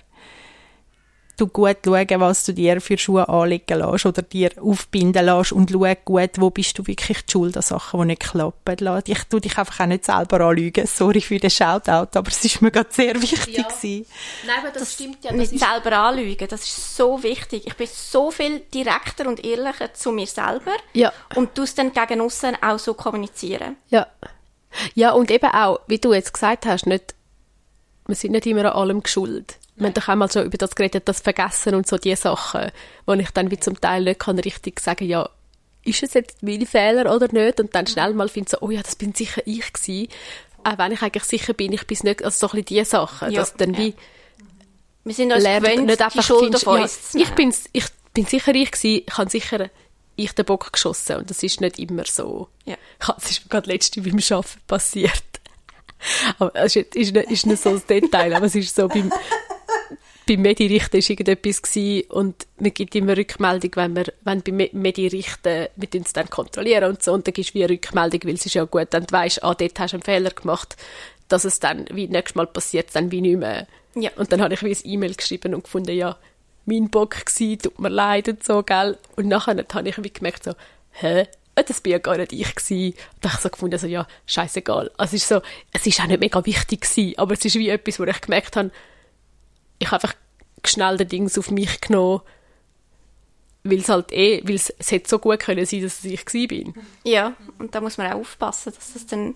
[1.38, 5.72] du gut schauen, was du dir für Schuhe anlegen lässt oder dir aufbinden lässt und
[5.72, 9.02] schau gut, wo bist du wirklich die Schuld an Sachen, die nicht klappen.
[9.06, 10.88] Ich tue dich einfach auch nicht selber anlügen.
[10.88, 13.68] Sorry für den Shoutout, aber es ist mir gerade sehr wichtig ja.
[14.46, 15.32] Nein, aber das, das stimmt ja.
[15.32, 17.68] Das nicht selber anlügen, das ist so wichtig.
[17.68, 21.12] Ich bin so viel direkter und ehrlicher zu mir selber ja.
[21.36, 23.78] und du es dann gegen außen auch so kommunizieren.
[23.90, 24.08] Ja.
[24.94, 27.16] Ja, und eben auch, wie du jetzt gesagt hast, nicht,
[28.08, 29.58] wir sind nicht immer an allem geschuld.
[29.76, 32.72] Wir haben doch einmal so über das geredet, das Vergessen und so die Sachen,
[33.06, 35.30] wo ich dann wie zum Teil nicht kann richtig sagen, ja,
[35.84, 37.60] ist es jetzt meine Fehler oder nicht?
[37.60, 40.08] Und dann schnell mal finde so, oh ja, das bin sicher ich gewesen.
[40.64, 43.32] Auch wenn ich eigentlich sicher bin, ich bin nicht, also so ein bisschen die Sachen,
[43.32, 43.42] ja.
[43.42, 43.94] dass dann wie
[45.04, 47.86] wir sind uns lernt, gewöhnt, nicht einfach die Schuld auf uns ja, ich, bin's, ich
[48.16, 49.70] bin sicher ich gewesen, ich habe sicher
[50.16, 52.50] ich den Bock geschossen und das ist nicht immer so.
[52.66, 52.76] Ja.
[53.00, 55.24] Das ist mir gerade letzte beim Arbeiten passiert.
[56.40, 59.12] Aber es ist, ist, nicht, ist nicht so ein Detail, aber es ist so beim,
[60.28, 65.68] beim Medirichten ist irgendetwas gewesen und man gibt immer Rückmeldung, wenn wir, wenn beim Medirichten,
[65.76, 68.46] wir es dann kontrollieren und so, und dann gibst du wie eine Rückmeldung, weil es
[68.46, 70.76] ist ja gut, dann du weißt, ah, dort hast du einen Fehler gemacht,
[71.28, 73.68] dass es dann, wie nächstes Mal passiert, dann wie nicht mehr.
[73.96, 74.12] Ja.
[74.18, 76.18] Und dann habe ich wie ein E-Mail geschrieben und gefunden, ja,
[76.66, 78.98] mein Bock gewesen, tut mir leid und so, gell.
[79.16, 80.54] Und nachher habe ich gemerkt so,
[80.92, 81.22] hä?
[81.56, 82.98] Äh, das bin ja gar nicht ich gewesen.
[83.16, 84.92] Und ich so gefunden, so, ja, scheißegal.
[84.98, 87.70] Also es ist so, es ist auch nicht mega wichtig gewesen, aber es ist wie
[87.70, 88.72] etwas, wo ich gemerkt habe,
[89.80, 90.16] ich habe einfach
[90.66, 92.22] schnell den Dings auf mich genommen,
[93.64, 96.26] weil es halt eh, weil es, es hätte so gut können sein, dass es ich
[96.26, 96.74] gewesen bin.
[97.04, 99.36] Ja, und da muss man auch aufpassen, dass es dann,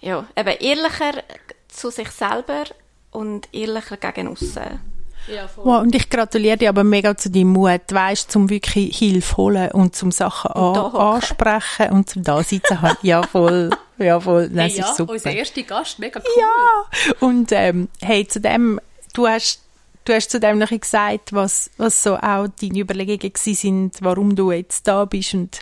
[0.00, 1.22] ja, eben ehrlicher
[1.68, 2.64] zu sich selber
[3.10, 4.93] und ehrlicher gegen außen
[5.26, 9.36] ja, wow, und ich gratuliere dir aber mega zu deinem Mut, weißt, zum wirklich Hilfe
[9.36, 12.96] holen und zum Sachen an, ansprechen und zum da sitzen haben.
[13.02, 13.70] Ja, voll.
[13.98, 14.48] Ja, voll.
[14.48, 15.12] Das hey, ja, ist super.
[15.12, 16.42] unser erster Gast, mega cool.
[16.42, 18.80] Ja, und ähm, hey, zu dem,
[19.14, 19.60] du hast
[20.04, 24.52] Du hast zu dem noch gesagt, was, was so auch deine Überlegungen sind, warum du
[24.52, 25.60] jetzt da bist und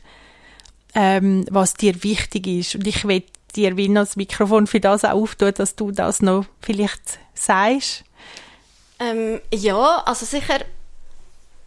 [0.96, 2.74] ähm, was dir wichtig ist.
[2.74, 3.22] Und ich will
[3.54, 8.04] dir wie noch das Mikrofon für das auch auftun, dass du das noch vielleicht sagst.
[9.02, 10.60] Ähm, ja, also sicher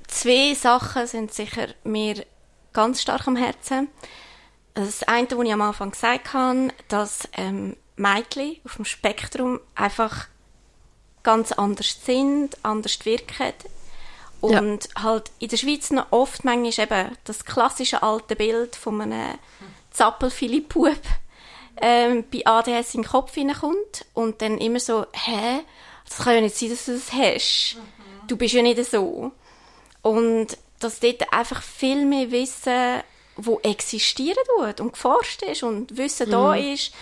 [0.07, 2.25] zwei Sachen sind sicher mir
[2.71, 3.89] ganz stark am Herzen.
[4.73, 10.27] Das eine, was ich am Anfang gesagt habe, dass ähm, Mädchen auf dem Spektrum einfach
[11.23, 13.53] ganz anders sind, anders wirken.
[14.41, 15.03] Und ja.
[15.03, 19.39] halt in der Schweiz noch oft manchmal eben das klassische alte Bild von einem
[19.91, 21.01] Zappel-Philipp-Bub
[21.81, 25.61] ähm, bei ADS in den Kopf hineinkommt und dann immer so, hä,
[26.07, 27.77] das kann ja nicht sein, dass du das hast.
[27.77, 28.27] Mhm.
[28.27, 29.31] Du bist ja nicht so.
[30.01, 33.01] Und dass dort einfach viel mehr Wissen,
[33.37, 36.31] wo existieren tut und geforscht ist und Wissen mhm.
[36.31, 36.93] da ist,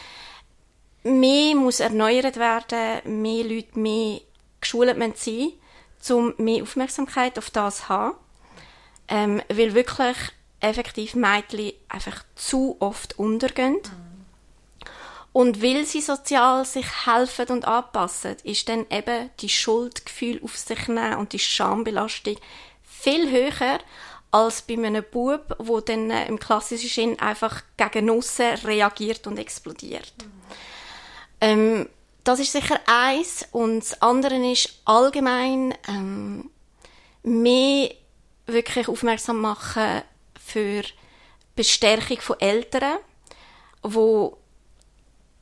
[1.03, 4.21] mehr muss erneuert werden, mehr Leute mehr
[4.61, 8.15] geschult müssen sein, um mehr Aufmerksamkeit auf das zu haben.
[9.09, 10.17] Ähm, weil wirklich
[10.61, 13.73] effektiv Mädchen einfach zu oft untergehen.
[13.73, 14.02] Mhm
[15.33, 20.87] und weil sie sozial sich helfen und anpassen, ist dann eben die Schuldgefühl auf sich
[20.87, 22.37] nehmen und die Schambelastung
[22.83, 23.79] viel höher
[24.29, 29.37] als bei einem Bub, wo dann äh, im klassischen Sinn einfach gegen Nussen reagiert und
[29.37, 30.13] explodiert.
[30.17, 30.31] Mhm.
[31.41, 31.89] Ähm,
[32.23, 36.49] das ist sicher eins und das andere ist allgemein ähm,
[37.23, 37.91] mehr
[38.45, 40.03] wirklich aufmerksam machen
[40.39, 40.83] für
[41.55, 42.97] Bestärkung von Eltern,
[43.81, 44.37] wo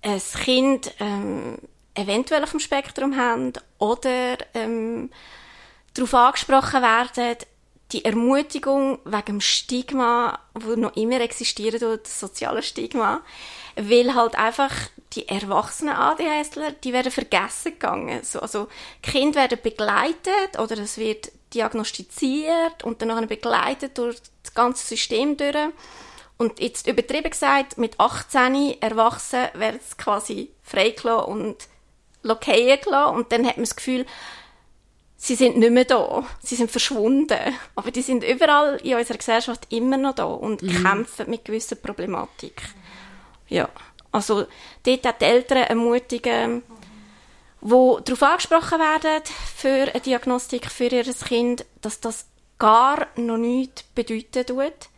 [0.01, 1.57] ein Kind ähm,
[1.93, 5.09] eventuell auf dem Spektrum haben oder ähm,
[5.93, 7.37] darauf angesprochen werden,
[7.91, 13.21] die Ermutigung wegen dem Stigma, wo noch immer existiert, das soziale Stigma,
[13.75, 14.73] weil halt einfach
[15.13, 18.23] die erwachsenen ADHSler, die werden vergessen gegangen.
[18.23, 18.69] So, also
[19.03, 25.73] Kinder werden begleitet oder es wird diagnostiziert und dann begleitet durch das ganze System durch.
[26.41, 31.67] Und jetzt übertrieben gesagt, mit 18 erwachsen werden es quasi freigelassen und
[32.23, 33.15] lokieren gelassen.
[33.15, 34.07] Und dann hat man das Gefühl,
[35.17, 36.23] sie sind nicht mehr da.
[36.41, 37.37] Sie sind verschwunden.
[37.75, 40.83] Aber die sind überall in unserer Gesellschaft immer noch da und mhm.
[40.83, 42.59] kämpfen mit gewissen Problematik.
[43.47, 43.69] Ja.
[44.11, 44.47] Also,
[44.81, 46.63] dort auch die Eltern ermutigen,
[47.61, 49.21] wo darauf angesprochen werden
[49.55, 52.25] für eine Diagnostik für ihr Kind, dass das
[52.57, 54.89] gar noch nichts bedeuten tut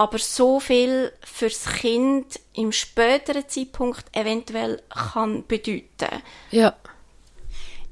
[0.00, 6.22] aber so viel fürs Kind im späteren Zeitpunkt eventuell kann bedeuten.
[6.50, 6.74] Ja.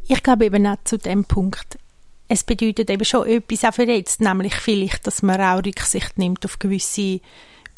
[0.09, 1.79] Ich glaube eben auch zu dem Punkt,
[2.27, 6.47] es bedeutet eben schon etwas auch für jetzt, nämlich vielleicht, dass man auch Rücksicht nimmt
[6.47, 7.21] auf gewisse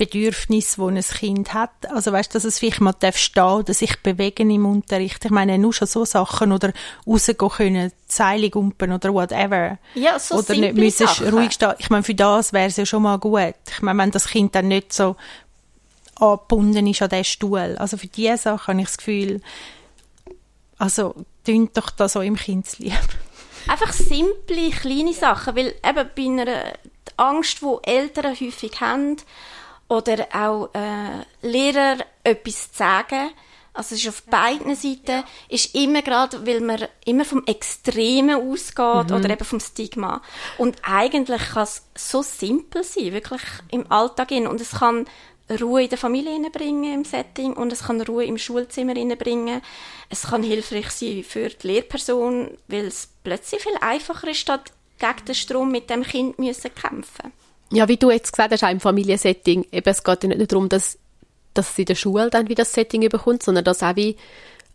[0.00, 1.70] Bedürfnis, wo ein Kind hat.
[1.90, 5.22] Also weißt, dass es vielleicht mal darf stehen oder sich bewegen im Unterricht.
[5.26, 6.72] Ich meine, nur schon so Sachen oder
[7.06, 9.76] rausgehen können, Seile gumpen oder whatever.
[9.94, 11.74] Ja, so Oder nicht müssen ruhig stehen.
[11.78, 13.54] Ich meine, für das wäre es ja schon mal gut.
[13.70, 15.16] Ich meine, wenn das Kind dann nicht so
[16.14, 17.76] angebunden ist an diesen Stuhl.
[17.78, 19.42] Also für diese Sachen habe ich das Gefühl,
[20.78, 22.94] also tönt doch das so im Kindslieb.
[23.68, 26.72] Einfach simple, kleine Sachen, weil eben bei einer
[27.18, 29.18] Angst, die Eltern häufig haben,
[29.90, 33.30] oder auch äh, Lehrer etwas zu sagen.
[33.72, 39.10] Also es ist auf beiden Seiten, ist immer gerade, weil man immer vom Extremen ausgeht
[39.10, 39.16] mhm.
[39.16, 40.22] oder eben vom Stigma.
[40.58, 44.46] Und eigentlich kann es so simpel sein, wirklich im Alltag hin.
[44.46, 45.06] Und es kann
[45.60, 49.60] Ruhe in der Familie bringen im Setting und es kann Ruhe im Schulzimmer bringen.
[50.08, 55.24] Es kann hilfreich sein für die Lehrperson, weil es plötzlich viel einfacher ist, statt gegen
[55.26, 57.32] den Strom mit dem Kind müssen kämpfen
[57.72, 60.68] ja, wie du jetzt gesagt hast, auch im Familiensetting, eben, es geht ja nicht darum,
[60.68, 60.98] dass,
[61.54, 64.16] dass sie in der Schule dann wie das Setting überkommt, sondern dass auch wie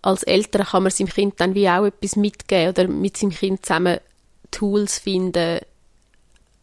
[0.02, 3.66] als Eltern kann man seinem Kind dann wie auch etwas mitgeben oder mit seinem Kind
[3.66, 4.00] zusammen
[4.52, 5.60] Tools finden,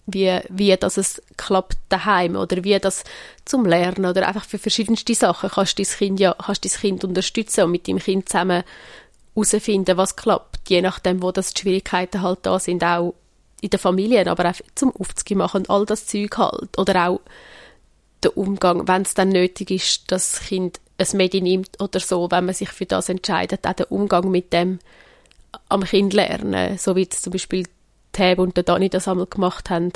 [0.06, 3.04] wie, wie das es klappt daheim oder wie das
[3.44, 7.04] zum Lernen oder einfach für verschiedenste Sachen kannst du dein Kind ja, kannst dein Kind
[7.04, 8.64] unterstützen und mit dem Kind zusammen
[9.34, 13.14] herausfinden, was klappt, je nachdem, wo das die Schwierigkeiten halt da sind, auch
[13.62, 16.76] in den Familien, aber auch zum Aufzugehen machen und all das Zeug halt.
[16.76, 17.20] Oder auch
[18.22, 22.30] der Umgang, wenn es dann nötig ist, dass das Kind ein Medi nimmt oder so,
[22.30, 24.80] wenn man sich für das entscheidet, auch den Umgang mit dem
[25.68, 27.66] am Kind lernen, so wie zum Beispiel
[28.12, 29.92] Tab und der Dani das einmal gemacht haben.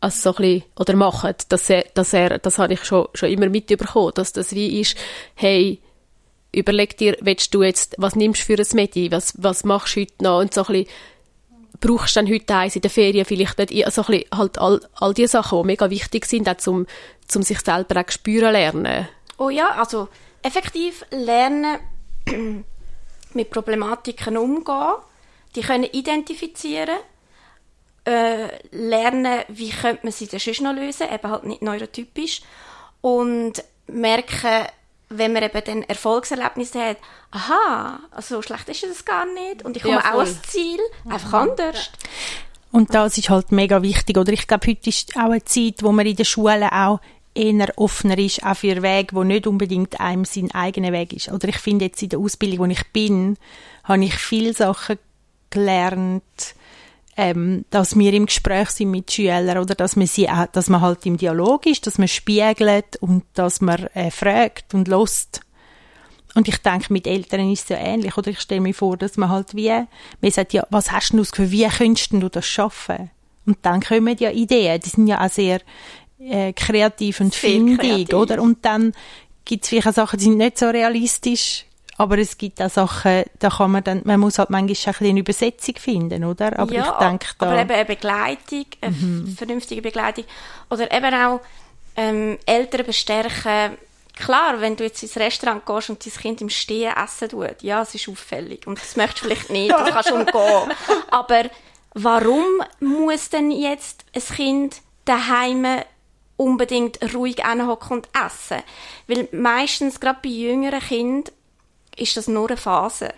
[0.00, 3.48] Also so bisschen, oder machen, dass er, dass er, das habe ich schon, schon immer
[3.48, 4.96] mitbekommen, dass das wie ist,
[5.34, 5.80] hey,
[6.52, 10.02] überleg dir, willst du jetzt, was nimmst du für ein Medi, was, was machst du
[10.02, 10.86] heute noch und so ein bisschen
[11.84, 15.12] brauchst du dann heute eins in der Ferien vielleicht nicht, also ein halt all, all
[15.12, 16.86] die Sachen, die mega wichtig sind, auch zum,
[17.28, 19.06] zum sich selber auch spüren lernen.
[19.36, 20.08] Oh ja, also
[20.42, 21.78] effektiv lernen,
[23.34, 24.94] mit Problematiken umgehen,
[25.54, 26.96] die können identifizieren,
[28.06, 32.40] äh, lernen, wie könnte man sie dann sonst noch lösen, eben halt nicht neurotypisch
[33.02, 34.68] und merken,
[35.18, 36.96] wenn man eben dann Erfolgserlebnisse hat,
[37.30, 41.28] aha, so schlecht ist es gar nicht und ich komme ja, auch ans Ziel, einfach
[41.28, 41.50] mhm.
[41.50, 41.90] anders.
[42.70, 44.32] Und das ist halt mega wichtig, oder?
[44.32, 47.00] Ich glaube, heute ist auch eine Zeit, wo man in der Schule auch
[47.34, 51.30] eher offener ist, auch für Wege, wo nicht unbedingt einem sein eigener Weg ist.
[51.30, 53.36] Oder ich finde jetzt in der Ausbildung, wo ich bin,
[53.84, 54.98] habe ich viele Sachen
[55.50, 56.54] gelernt,
[57.16, 60.80] ähm, dass wir im Gespräch sind mit Schülern oder dass man sie auch, dass man
[60.80, 65.40] halt im Dialog ist, dass man spiegelt und dass man äh, fragt und lost.
[66.34, 68.16] Und ich denke, mit Eltern ist es ja ähnlich.
[68.16, 71.22] Oder ich stelle mir vor, dass man halt wie, man sagt ja, was hast du
[71.24, 73.10] für wie könntest du das schaffen?
[73.46, 75.60] Und dann kommen ja Ideen, die sind ja auch sehr
[76.18, 78.42] äh, kreativ und findig, oder?
[78.42, 78.92] Und dann
[79.44, 83.24] gibt es vielleicht auch Sachen, die sind nicht so realistisch aber es gibt auch Sachen,
[83.38, 86.58] da kann man dann, man muss halt manchmal ein eine Übersetzung finden, oder?
[86.58, 87.46] Aber ja, ich denke da...
[87.46, 89.36] aber eben eine Begleitung, eine mhm.
[89.36, 90.24] vernünftige Begleitung.
[90.70, 91.40] Oder eben auch
[91.96, 93.78] ähm, Eltern bestärken.
[94.16, 97.82] Klar, wenn du jetzt ins Restaurant gehst und dein Kind im Stehen essen tut, ja,
[97.82, 98.66] es ist auffällig.
[98.66, 100.72] Und das möchtest du vielleicht nicht, du kannst umgehen.
[101.10, 101.44] Aber
[101.94, 102.44] warum
[102.80, 105.66] muss denn jetzt ein Kind daheim
[106.36, 108.62] unbedingt ruhig anhocken und essen?
[109.06, 111.34] Weil meistens, gerade bei jüngeren Kindern,
[111.96, 113.12] ist das nur eine Phase,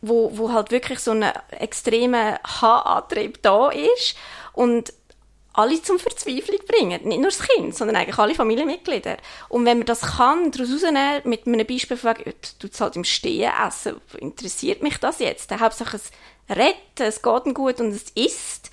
[0.00, 4.16] wo, wo halt wirklich so ein extremer Haarantrieb da ist
[4.52, 4.92] und
[5.58, 7.00] alle zum Verzweiflung bringen.
[7.08, 9.16] Nicht nur das Kind, sondern eigentlich alle Familienmitglieder.
[9.48, 13.52] Und wenn man das kann, daraus rausnehmen, mit einem Beispiel fragen, du halt im Stehen
[13.66, 15.50] essen, interessiert mich das jetzt?
[15.58, 16.10] Hauptsache es
[16.48, 18.70] retten, es geht ihm gut und es isst.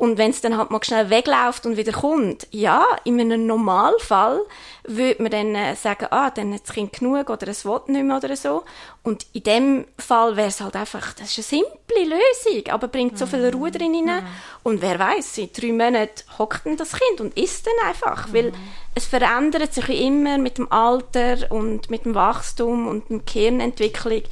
[0.00, 4.40] Und wenn es dann halt mal schnell wegläuft und wieder kommt, ja, in einem Normalfall
[4.84, 8.04] würde man dann äh, sagen, ah, dann hat das Kind genug oder es will nicht
[8.04, 8.62] mehr oder so.
[9.02, 13.18] Und in dem Fall wäre es halt einfach, das ist eine simple Lösung, aber bringt
[13.18, 14.24] so viel Ruhe drin rein.
[14.62, 18.54] Und wer weiß, in drei Monaten hockt dann das Kind und isst dann einfach, weil
[18.94, 24.22] es verändert sich immer mit dem Alter und mit dem Wachstum und der Gehirnentwicklung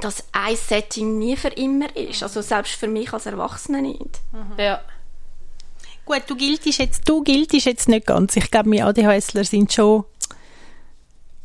[0.00, 2.22] dass ein Setting nie für immer ist.
[2.22, 4.20] Also selbst für mich als Erwachsene nicht.
[4.58, 4.80] Ja.
[6.04, 8.36] Gut, du giltest jetzt, du giltest jetzt nicht ganz.
[8.36, 10.04] Ich glaube, wir ADHSler sind schon,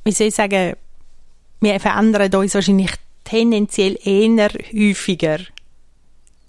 [0.03, 0.75] wie soll ich sagen,
[1.61, 2.91] wir verändern uns wahrscheinlich
[3.23, 5.39] tendenziell eher häufiger.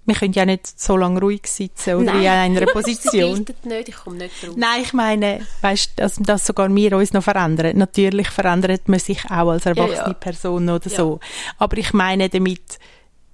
[0.05, 2.53] Wir können ja nicht so lange ruhig sitzen oder Nein.
[2.53, 3.47] in einer Position.
[3.63, 4.55] Nicht, ich komme nicht drauf.
[4.57, 7.79] Nein, ich meine, weißt, dass, dass sogar wir uns noch verändern.
[7.79, 10.13] Natürlich verändert man sich auch als erwachsene Ja, ja.
[10.15, 10.97] Person oder Ja.
[10.97, 11.21] so.
[11.59, 12.79] Aber ich meine damit,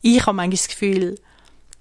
[0.03, 1.15] ich habe manchmal das Gefühl,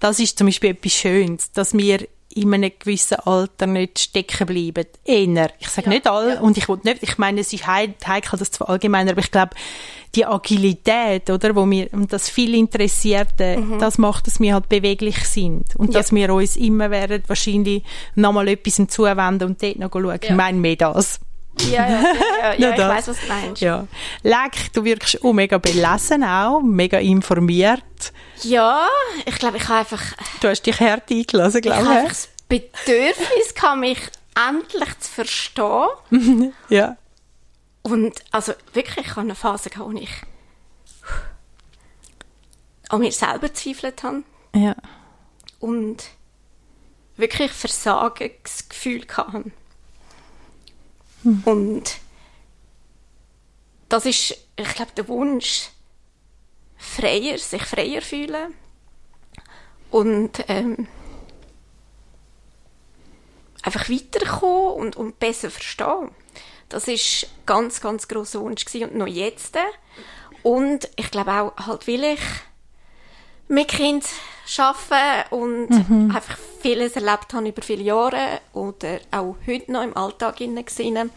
[0.00, 4.86] das ist zum Beispiel etwas Schönes, dass wir in einem gewissen Alter nicht stecken bleiben.
[5.04, 5.50] Eher.
[5.58, 8.50] Ich sage nicht alle, und ich will nicht, ich meine, es ist hei- heikel, das
[8.50, 9.54] zu verallgemeinern, aber ich glaube,
[10.14, 15.24] die Agilität, oder, wo wir, und das viel Interessierte, das macht, dass wir halt beweglich
[15.24, 15.74] sind.
[15.76, 16.00] Und Ja.
[16.00, 17.82] dass wir uns immer werden wahrscheinlich
[18.14, 20.18] nochmal etwas zuwenden und dort noch schauen.
[20.22, 21.20] Ich meine mehr das.
[21.70, 23.60] Ja, ja, ja, ja, ja ich weiß, was du meinst.
[23.62, 23.86] Ja.
[24.22, 28.12] Leck, du wirkst auch mega belesen auch, mega informiert.
[28.42, 28.86] Ja,
[29.26, 30.02] ich glaube, ich habe einfach,
[30.40, 31.96] Du hast dich hart eingelassen, ich glaube habe ich.
[31.98, 33.98] einfach das Bedürfnis, gehabt, mich
[34.48, 36.52] endlich zu verstehen.
[36.68, 36.96] Ja.
[37.82, 40.10] Und also wirklich, ich habe eine Phase, gehabt, wo ich
[42.90, 44.22] an mir selber gezweifelt habe
[44.54, 44.74] Ja.
[45.58, 46.04] und
[47.16, 49.50] wirklich Versagensgefühl hatte.
[51.24, 51.98] Und
[53.88, 55.70] das ist, ich glaube, der Wunsch,
[56.76, 58.54] freier, sich freier fühlen
[59.90, 60.86] und ähm,
[63.62, 66.10] einfach weiterkommen und, und besser verstehen.
[66.68, 69.56] Das ist ganz, ganz grosser Wunsch gewesen und noch jetzt.
[70.42, 72.20] Und ich glaube auch, halt, weil ich
[73.48, 74.04] mit Kind
[74.56, 75.70] arbeiten und
[76.14, 81.10] einfach vieles erlebt habe über viele Jahre oder auch heute noch im Alltag gesehen.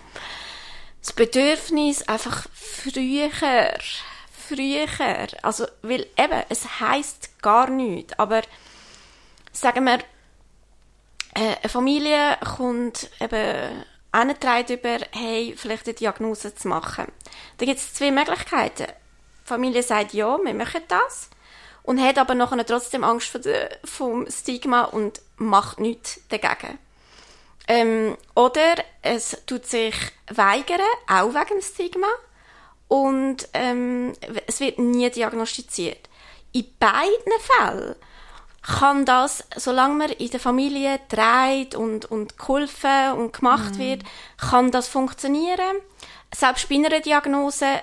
[1.01, 3.31] Das Bedürfnis einfach früher,
[4.47, 8.41] früher, also, weil eben, es heisst gar nichts, aber
[9.51, 9.99] sagen wir,
[11.33, 17.07] äh, eine Familie kommt eben angetragen über, hey, vielleicht eine Diagnose zu machen.
[17.57, 18.87] Da gibt es zwei Möglichkeiten.
[18.87, 21.29] Die Familie sagt, ja, wir machen das
[21.83, 26.77] und hat aber nachher trotzdem Angst vor der, vom Stigma und macht nichts dagegen.
[27.67, 29.95] Ähm, oder es tut sich
[30.29, 32.07] weigern, auch wegen dem Stigma,
[32.87, 34.11] und ähm,
[34.47, 36.09] es wird nie diagnostiziert.
[36.51, 37.95] In beiden Fällen
[38.61, 44.03] kann das, solange man in der Familie dreht und, und geholfen und gemacht wird,
[44.37, 45.77] kann das funktionieren.
[46.35, 47.79] Selbst bei einer Diagnose äh,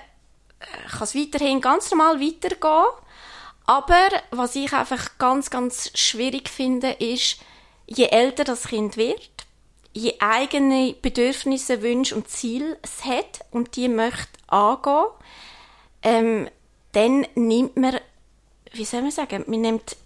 [0.89, 2.85] kann es weiterhin ganz normal weitergehen.
[3.69, 7.39] Aber was ich einfach ganz, ganz schwierig finde, ist,
[7.85, 9.29] je älter das Kind wird,
[9.93, 15.05] je eigene Bedürfnisse, Wünsche und Ziele es hat und die möchte angehen,
[16.01, 16.49] ähm,
[16.93, 17.99] dann nimmt man,
[18.71, 19.97] wie soll man sagen, man nimmt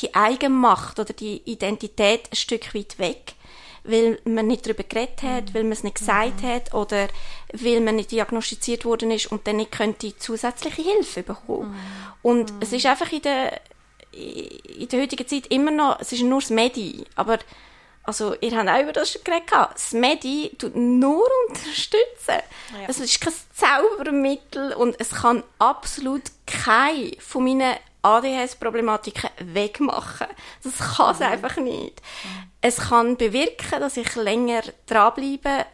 [0.00, 3.34] die Eigenmacht oder die Identität ein Stück weit weg,
[3.84, 7.08] weil man nicht darüber geredet hat, weil man es nicht gesagt hat oder
[7.52, 11.74] weil man nicht diagnostiziert worden ist und dann nicht könnte zusätzliche Hilfe bekommen.
[12.22, 13.60] Und es ist einfach in der,
[14.12, 17.38] in der heutigen Zeit immer noch, es ist nur das Medi, aber
[18.06, 19.50] also, ihr habt auch über das schon geredet.
[19.50, 22.42] Das Medi tut nur unterstützen.
[22.86, 30.26] Es ist kein Zaubermittel und es kann absolut keine von meinen ADHS-Problematiken wegmachen.
[30.62, 32.00] Das kann es einfach nicht.
[32.60, 35.66] Es kann bewirken, dass ich länger dranbleibe,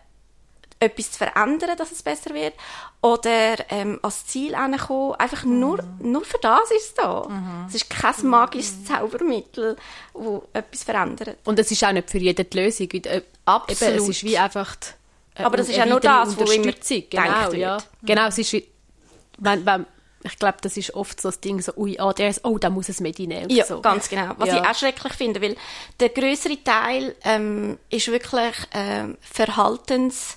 [0.79, 2.55] etwas zu verändern, dass es besser wird,
[3.03, 5.15] oder ähm, ans Ziel ankommen.
[5.15, 7.29] Einfach nur, nur für das ist es da.
[7.69, 9.77] Es ist kein magisches Zaubermittel,
[10.15, 11.37] das etwas verändert.
[11.45, 12.91] Und es ist auch nicht für jeden die Lösung.
[12.91, 13.95] Äh, Absolut.
[13.95, 16.73] Eben, es ist wie einfach die, äh, Aber das ist ja nur das, wo immer.
[16.73, 17.75] Genau, gedacht ja.
[17.75, 17.87] wird.
[18.03, 18.67] Genau, es ist wie,
[19.39, 19.87] wenn, wenn,
[20.23, 23.01] ich glaube, das ist oft so das Ding, so, ui, ADS, oh, da muss es
[23.01, 23.49] Medi nehmen.
[23.51, 23.81] Ja, so.
[23.81, 24.35] ganz genau.
[24.37, 24.61] Was Ja.
[24.63, 25.57] ich auch schrecklich finde, weil
[25.99, 30.37] der größere Teil ähm, ist wirklich ähm, Verhaltens,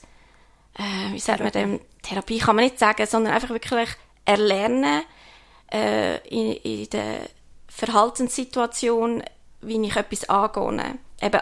[0.76, 3.90] äh, wie sagt man dem, Therapie kann man nicht sagen, sondern einfach wirklich
[4.26, 5.04] erlernen
[5.72, 7.22] äh, in, in der
[7.68, 9.24] Verhaltenssituation,
[9.62, 10.96] wie ich etwas angehe.
[11.22, 11.42] Eben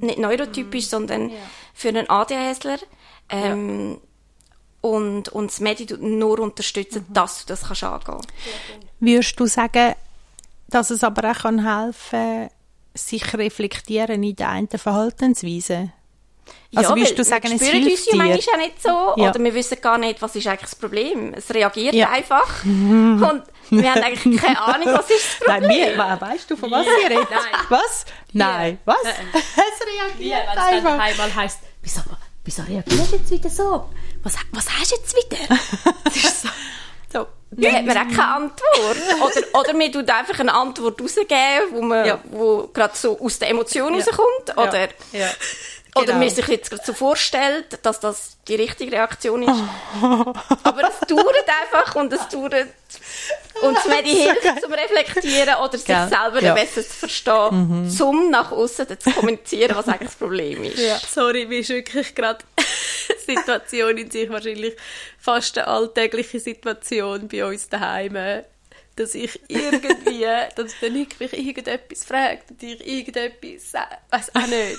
[0.00, 1.32] nicht neurotypisch, sondern
[1.74, 2.78] für einen ADHSler.
[3.28, 4.00] Ähm,
[4.88, 8.20] und, und das Medi nur unterstützen, dass du das kannst angehen
[9.00, 9.94] Würdest du sagen,
[10.68, 12.48] dass es aber auch kann helfen
[12.94, 15.92] sich reflektieren in der einen Verhaltensweise?
[16.74, 19.30] Also ja, würdest du sagen, wir es hilft uns ja manchmal auch nicht so, Ja.
[19.30, 21.34] oder wir wissen gar nicht, was ist eigentlich das Problem.
[21.34, 22.08] Es reagiert Ja.
[22.10, 25.68] einfach und wir haben eigentlich keine Ahnung, was ist das Problem.
[25.68, 27.30] Nein, wir, we- weißt du, von was ihr redet?
[27.30, 27.60] Nein.
[27.68, 28.04] Was?
[28.32, 28.78] Nein.
[28.84, 28.96] Was?
[29.02, 30.98] Es reagiert wenn es dann einfach.
[30.98, 32.00] einmal heisst, wieso,
[32.48, 33.90] wieso reagierst du jetzt wieder so?
[34.22, 35.58] Was, was hast du jetzt wieder?
[36.04, 36.48] Das ist so.
[37.10, 37.26] So.
[37.52, 38.96] Dann hat man auch keine Antwort.
[39.22, 42.20] Oder, oder man tut einfach eine Antwort rausgeben, wo, man, Ja.
[42.30, 44.54] wo gerade so aus der Emotion rauskommt.
[44.58, 45.30] Oder, Ja.
[45.98, 46.18] Oder Genau.
[46.18, 49.60] man sich jetzt gerade so vorstellt, dass das die richtige Reaktion ist.
[50.02, 52.66] Aber es dauert einfach und es dauert.
[53.62, 56.08] Und das Medi hilft zum Reflektieren oder sich Gell?
[56.08, 56.54] selber Ja.
[56.54, 60.78] besser zu verstehen, zum nach außen zu kommunizieren, was eigentlich das Problem ist.
[60.78, 60.98] Ja.
[60.98, 64.76] Sorry, mir ist wirklich gerade eine Situation in sich wahrscheinlich
[65.18, 68.44] fast eine alltägliche Situation bei uns daheim,
[68.94, 70.26] dass ich irgendwie,
[70.56, 74.78] dass der Nick mich irgendetwas fragt und ich irgendetwas sage, weiß auch nicht.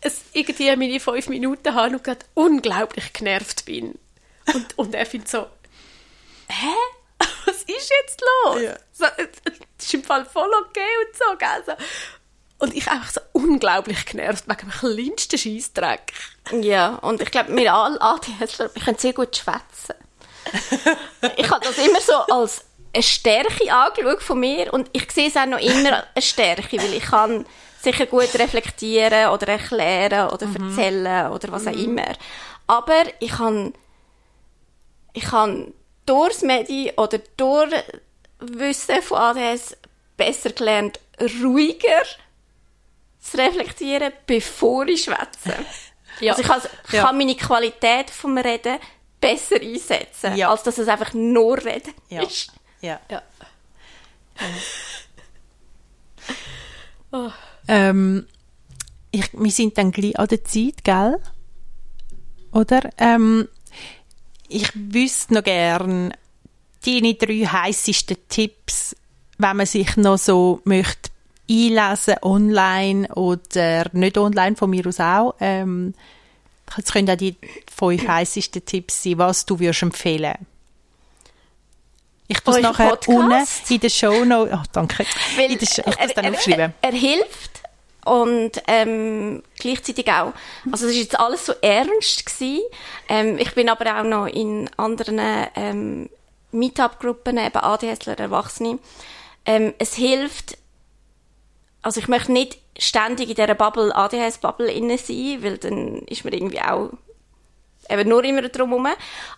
[0.00, 3.98] Es irgendwie meine fünf Minuten habe und gerade unglaublich genervt bin.
[4.54, 5.46] Und, und er findet so,
[6.48, 6.74] hä?
[7.44, 7.68] Was ist
[8.02, 8.62] jetzt los?
[8.62, 8.76] Ja.
[8.92, 11.64] So, das ist im Fall voll okay und so, gell?
[11.66, 11.72] So.
[12.58, 16.12] Und ich einfach so unglaublich genervt wegen dem kleinsten Scheissdreck.
[16.60, 19.94] Ja, und ich glaube, wir alle ADHSler, wir können sehr gut schwätzen.
[21.36, 25.36] ich habe das immer so als eine Stärke angeschaut von mir und ich sehe es
[25.36, 27.46] auch noch immer eine Stärke, weil ich kann
[27.82, 32.12] sicher gut reflektieren oder erklären oder erzählen oder was auch immer.
[32.66, 33.72] Aber ich kann,
[35.12, 35.72] ich kann
[36.06, 37.72] durchs Medi oder durch
[38.38, 39.76] Wissen von ADHS
[40.16, 41.00] besser gelernt,
[41.42, 42.02] ruhiger
[43.20, 45.54] zu reflektieren, bevor ich schwätze.
[46.20, 46.32] Ja.
[46.32, 46.60] Also ich kann,
[46.90, 47.02] Ja.
[47.04, 48.78] kann meine Qualität vom Reden
[49.22, 50.50] besser einsetzen, Ja.
[50.50, 52.22] als dass es einfach nur Reden Ja.
[52.22, 52.52] ist.
[52.82, 53.00] Ja.
[53.10, 53.22] ja.
[57.70, 58.26] Ähm,
[59.12, 61.20] ich, wir sind dann gleich an der Zeit, gell?
[62.50, 62.90] Oder?
[62.98, 63.48] Ähm,
[64.48, 66.12] ich wüsste noch gern
[66.84, 68.96] deine drei heißesten Tipps,
[69.38, 71.10] wenn man sich noch so möchte
[71.48, 75.36] einlesen online oder nicht online, von mir aus auch.
[75.40, 75.94] Ähm,
[76.76, 77.36] das können auch die
[77.72, 80.34] fünf heißesten Tipps sein, was du würdest empfehlen.
[82.26, 83.08] Ich es nachher Podcast?
[83.08, 84.48] unten in der Show noch.
[84.50, 85.04] Ach, danke.
[85.36, 86.74] Weil ich muss dann er, aufschreiben.
[86.80, 87.59] Er, er hilft
[88.04, 90.32] und ähm, gleichzeitig auch.
[90.70, 92.62] Also es ist jetzt alles so ernst gewesen.
[93.08, 95.20] Ähm, ich bin aber auch noch in anderen
[95.54, 96.08] ähm,
[96.52, 98.78] Meetup-Gruppen, eben ADHSler, Erwachsene.
[99.46, 100.58] Ähm, es hilft,
[101.82, 106.32] also ich möchte nicht ständig in dieser Bubble, ADHS-Bubble inne sein, weil dann ist man
[106.32, 106.90] irgendwie auch
[107.88, 108.88] eben nur immer drumherum.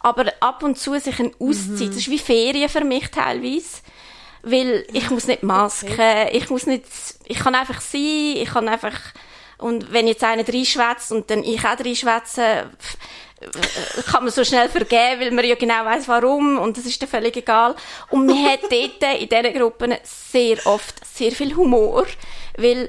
[0.00, 3.82] Aber ab und zu sich eine Auszeit, das ist wie Ferien für mich teilweise.
[4.43, 6.84] Weil ich muss nicht Masken, ich muss nicht,
[7.24, 8.99] ich kann einfach sein, ich kann einfach,
[9.59, 12.70] und wenn jetzt einer reinschwätzt und dann ich auch reinschwätze,
[14.11, 17.09] kann man so schnell vergeben, weil man ja genau weiß warum und das ist dann
[17.09, 17.74] völlig egal.
[18.11, 22.07] Und man hat dort in diesen Gruppen sehr oft sehr viel Humor,
[22.57, 22.88] weil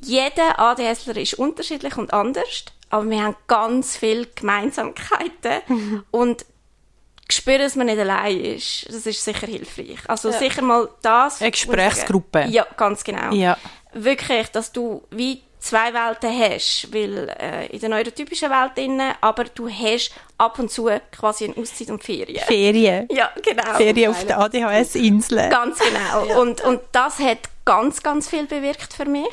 [0.00, 6.04] jeder ADHSler ist unterschiedlich und anders, aber wir haben ganz viele Gemeinsamkeiten.
[6.10, 6.44] Und
[7.32, 8.86] spüren, dass man nicht allein ist.
[8.88, 9.98] Das ist sicher hilfreich.
[10.08, 11.40] Also sicher mal das.
[11.40, 12.46] Eine Gesprächsgruppe.
[12.48, 13.32] Ja, ganz genau.
[13.32, 13.56] Ja.
[13.92, 19.44] Wirklich, dass du wie zwei Welten hast, weil äh, in der neurotypischen Welt innen, aber
[19.44, 22.44] du hast ab und zu quasi eine Auszeit und Ferien.
[22.44, 23.08] Ferien.
[23.10, 23.74] ja, genau.
[23.76, 25.48] Ferien auf der ADHS-Insel.
[25.50, 26.40] Ganz genau.
[26.40, 29.30] Und, und das hat ganz, ganz viel bewirkt für mich.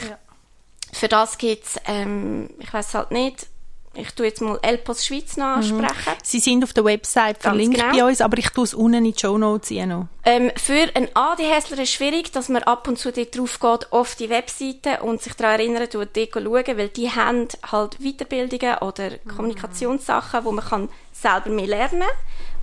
[0.93, 3.47] Für das gibt es, ähm, ich weiß halt nicht,
[3.95, 6.13] ich tue jetzt mal Elpos Schweiz noch ansprechen.
[6.23, 7.91] Sie sind auf der Website verlinkt genau.
[7.91, 10.07] bei uns, aber ich tue es unten in die Show Notes rein.
[10.25, 13.91] Ähm, für einen ADHSler ist es schwierig, dass man ab und zu dort drauf geht,
[13.91, 18.77] auf die Webseite und sich daran erinnert, dort zu schauen, weil die haben halt Weiterbildungen
[18.79, 22.03] oder Kommunikationssachen, wo man kann selber mehr lernen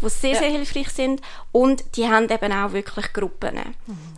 [0.02, 1.20] die sehr, sehr hilfreich sind.
[1.52, 3.58] Und die haben eben auch wirklich Gruppen,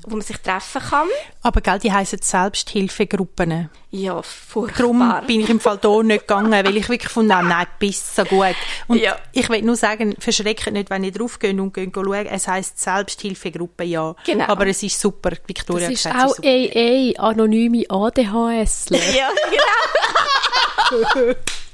[0.07, 1.07] wo man sich treffen kann.
[1.43, 3.71] Aber gell, die heissen Selbsthilfegruppen.
[3.91, 4.79] Ja, furchtbar.
[4.79, 8.15] Darum bin ich im Fall hier nicht gegangen, weil ich wirklich gefunden habe, nein, bist
[8.17, 8.55] so gut.
[8.87, 9.17] Und Ja.
[9.33, 12.27] ich will nur sagen, verschreckt nicht, wenn ihr drauf geht und geht schauen.
[12.27, 14.15] Es heisst Selbsthilfegruppe, ja.
[14.27, 14.45] Genau.
[14.47, 15.31] Aber es ist super.
[15.47, 16.49] Victoria Das ist auch es ist super.
[16.49, 18.99] AA, anonyme ADHSler.
[19.17, 21.35] Ja, genau.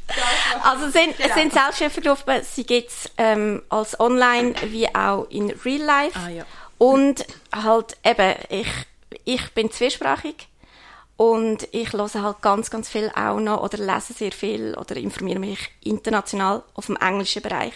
[0.62, 5.50] also es sind, es sind Selbsthilfegruppen, sie gibt es ähm, als online wie auch in
[5.64, 6.18] Real Life.
[6.18, 6.44] Ah, ja.
[6.78, 8.68] Und halt eben, ich,
[9.24, 10.48] ich bin zweisprachig
[11.16, 15.38] und ich höre halt ganz, ganz viel auch noch oder lese sehr viel oder informiere
[15.38, 17.72] mich international auf dem englischen Bereich,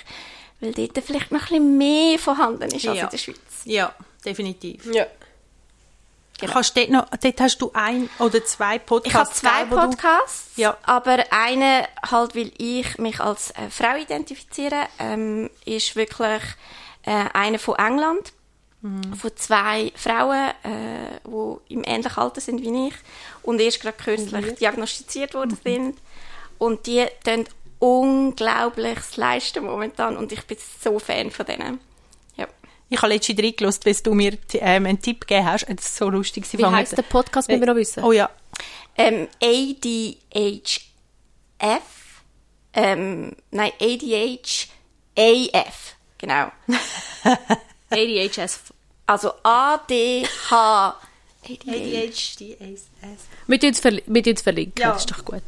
[0.61, 3.05] weil dort vielleicht noch ein bisschen mehr vorhanden ist als Ja.
[3.05, 3.39] in der Schweiz.
[3.65, 4.93] Ja, definitiv.
[4.93, 5.07] Ja.
[6.47, 9.41] Kannst dort, noch, dort hast du ein oder zwei Ich habe Podcasts.
[9.41, 10.77] zwei wo du- Podcasts, Ja.
[10.85, 16.43] aber eine halt, weil ich mich als äh, Frau identifiziere, ähm, ist wirklich
[17.05, 18.33] äh, einer von England,
[18.81, 19.15] Mhm.
[19.15, 22.95] von zwei Frauen, äh, die im ähnlichen Alter sind wie ich
[23.43, 25.69] und erst gerade kürzlich diagnostiziert worden Mhm.
[25.71, 25.99] sind.
[26.59, 27.47] Und die tun
[27.81, 31.81] Unglaubliches leisten momentan und ich bin so Fan von denen.
[32.91, 35.65] Ich habe letztens reingelassen, weil du mir ähm, einen Tipp gegeben hast.
[35.69, 36.47] Es ist so lustig.
[36.47, 38.03] Sie Wie heisst der Podcast, müssen wir noch wissen?
[38.03, 38.31] Oh ja.
[38.97, 40.83] Ähm, ADHF.
[42.75, 44.69] Ähm, nein, ADH
[45.19, 45.97] AF.
[46.19, 46.51] Genau.
[47.91, 48.61] ADHS.
[49.07, 50.27] Also ADH.
[50.53, 50.97] ADH.
[51.45, 52.57] ADHD.
[53.47, 54.03] Wir tun es verli
[54.35, 54.93] verlinken, Ja.
[54.93, 55.43] das ist doch gut.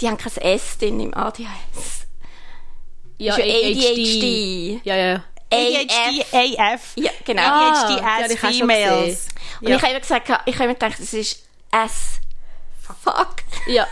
[0.00, 2.06] Die haben kein S drin im ADHS.
[3.18, 4.80] Ja, ja ADHD.
[4.84, 5.24] Ja, ja.
[5.52, 6.80] ADHD AF.
[6.96, 7.42] Ja, genau.
[7.42, 9.28] ADHD Ah, ja, as schon females.
[9.60, 12.20] Und ich habe immer gesagt, ich habe immer gedacht, das ist S.
[13.02, 13.36] Fuck.
[13.66, 13.86] Ja.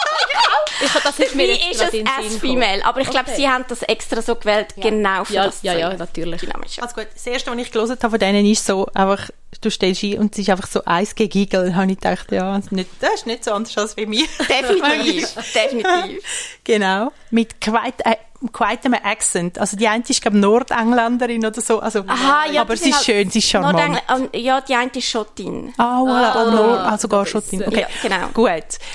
[0.82, 2.40] ich habe das ist Wie mir jetzt ist es in den Sinn S gekommen.
[2.62, 2.84] Female?
[2.84, 3.36] Aber ich glaube, Okay.
[3.36, 6.40] sie haben das extra so gewählt, genau für Ja, das ja, ja, natürlich.
[6.40, 6.78] Dynamisch.
[6.80, 9.30] Also gut, das erste, was ich gelesen habe von denen, ist so einfach,
[9.60, 11.70] du stellst ein und es ist einfach so eins gegigelt.
[11.70, 14.06] Da habe ich gedacht, ja, das ist nicht, das ist nicht so anders als bei
[14.06, 14.26] mir.
[14.48, 16.22] Definitiv, definitiv.
[16.64, 17.12] genau.
[17.30, 18.16] Mit quite, äh,
[18.52, 19.58] quite einem Accent.
[19.58, 21.80] Also die eine ist, glaube ich, Nordengländerin oder so.
[21.80, 23.78] Also, Aha, ja, aber sie ist sind schön, sie ist charmant.
[23.78, 25.72] Nordengl- ähm, Ja, die eine ist Schottin.
[25.78, 27.40] Ah, voilà, Ah, Nord, also gar schon.
[27.42, 27.66] besser.
[27.68, 28.28] Okay, Ja, genau.
[28.34, 28.48] Gut.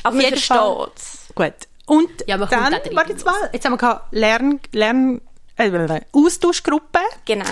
[0.03, 1.27] Aber Auf man jeden Fall- versteht's.
[1.35, 1.53] Gut.
[1.85, 3.23] Und Ja, dann, warte jetzt los.
[3.25, 5.21] mal, jetzt haben wir gehabt, Lern, Lern,
[5.57, 7.45] äh, Austauschgruppe, Genau.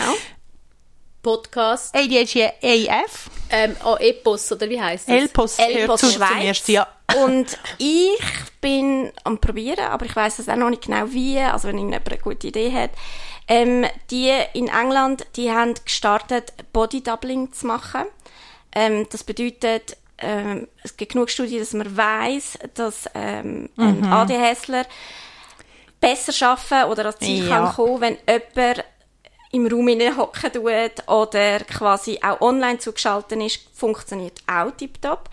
[1.22, 5.16] Podcast, ADHD AF, ähm, oh, Epos, oder wie heisst das?
[5.16, 6.44] Elpos Elpos zu, zum Schweiz.
[6.44, 6.88] ersten Jahr.
[7.24, 8.18] Und ich
[8.62, 12.10] bin am probieren, aber ich weiß es auch noch nicht genau wie, also wenn irgendjemand
[12.12, 12.92] eine gute Idee hat.
[13.48, 18.04] Ähm, die in England, die haben gestartet, Bodydoubling zu machen.
[18.76, 24.86] Ähm, das bedeutet, ähm, es gibt genug Studien, dass man weiß, dass ähm, ein ADHSler
[26.02, 27.58] besser arbeiten oder ans Ziel Ja.
[27.66, 28.84] kann kommen, wenn jemand
[29.52, 29.88] im Raum
[30.18, 35.30] hocken tut oder quasi auch online zugeschaltet ist, funktioniert auch tiptop.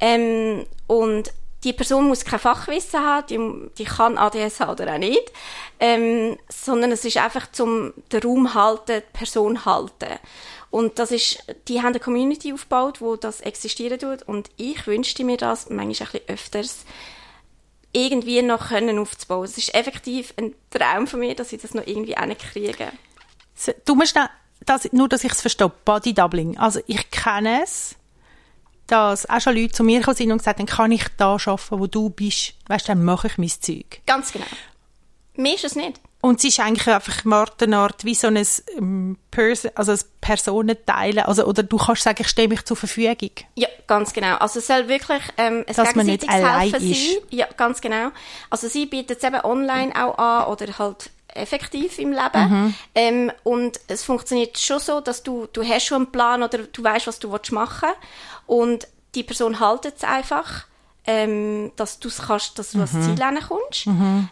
[0.00, 1.32] Ähm, und
[1.64, 5.30] die Person muss kein Fachwissen haben, die, die kann ADS oder auch nicht,
[5.78, 10.18] ähm, sondern es ist einfach zum den Raum halten, die Person halten.
[10.70, 15.22] Und das ist, die haben eine Community aufgebaut, wo das existieren tut und ich wünschte
[15.22, 16.84] mir das manchmal ein bisschen öfters
[17.92, 19.44] irgendwie noch können aufzubauen.
[19.44, 22.90] Es ist effektiv ein Traum von mir, dass ich das noch irgendwie hinkriege.
[23.84, 24.16] Du musst
[24.66, 26.58] das, nur, dass ich es verstehe, Body Doubling.
[26.58, 27.96] Also ich kenne es,
[28.86, 31.80] dass auch schon Leute zu mir gekommen sind und gesagt haben, kann ich da arbeiten,
[31.80, 32.54] wo du bist?
[32.68, 34.00] Weißt du, dann mache ich mein Zeug.
[34.06, 34.46] Ganz genau.
[35.34, 36.00] Mir ist es nicht.
[36.20, 38.46] Und es ist eigentlich einfach mal eine Art wie so ein
[38.76, 41.24] ähm, Person, also ein Personenteilen.
[41.24, 43.30] Also, oder du kannst sagen, ich stehe mich zur Verfügung.
[43.56, 44.36] Ja, ganz genau.
[44.36, 46.80] Also es soll wirklich ähm, ein Dass man nicht allein ist.
[46.80, 47.22] sein.
[47.30, 48.10] Ja, ganz genau.
[48.50, 52.48] Also sie bietet es eben online auch an oder halt effektiv im Leben.
[52.48, 52.74] Mhm.
[52.94, 56.84] Ähm, und es funktioniert schon so, dass du, du hast schon einen Plan oder du
[56.84, 57.90] weißt, was du willst machen
[58.46, 60.66] und die Person haltet es einfach,
[61.06, 63.16] ähm, dass du kannst, dass du ans Mhm.
[63.16, 63.86] Ziel kommst.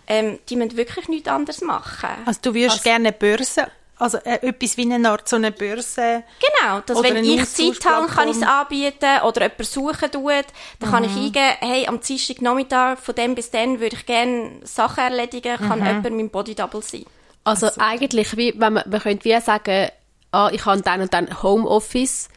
[0.07, 2.11] Ähm, die müssen wirklich nichts anderes machen.
[2.25, 3.67] Also du würdest gerne eine Börse,
[4.01, 6.25] also äh, etwas wie eine Art so eine Börse.
[6.41, 10.45] Genau, dass wenn ich Zeit habe, kann ich es anbieten oder jemand suchen tut,
[10.81, 11.25] dann kann ich Mhm.
[11.27, 15.81] eingeben, hey, am Dienstag Nachmittag von dem bis dann würde ich gerne Sachen erledigen, kann
[15.81, 15.87] Mhm.
[15.87, 17.05] jemand mein Body Double sein.
[17.45, 19.89] Also eigentlich, wie, wenn man, man könnte wie sagen,
[20.33, 22.29] ah, ich habe dann und dann Homeoffice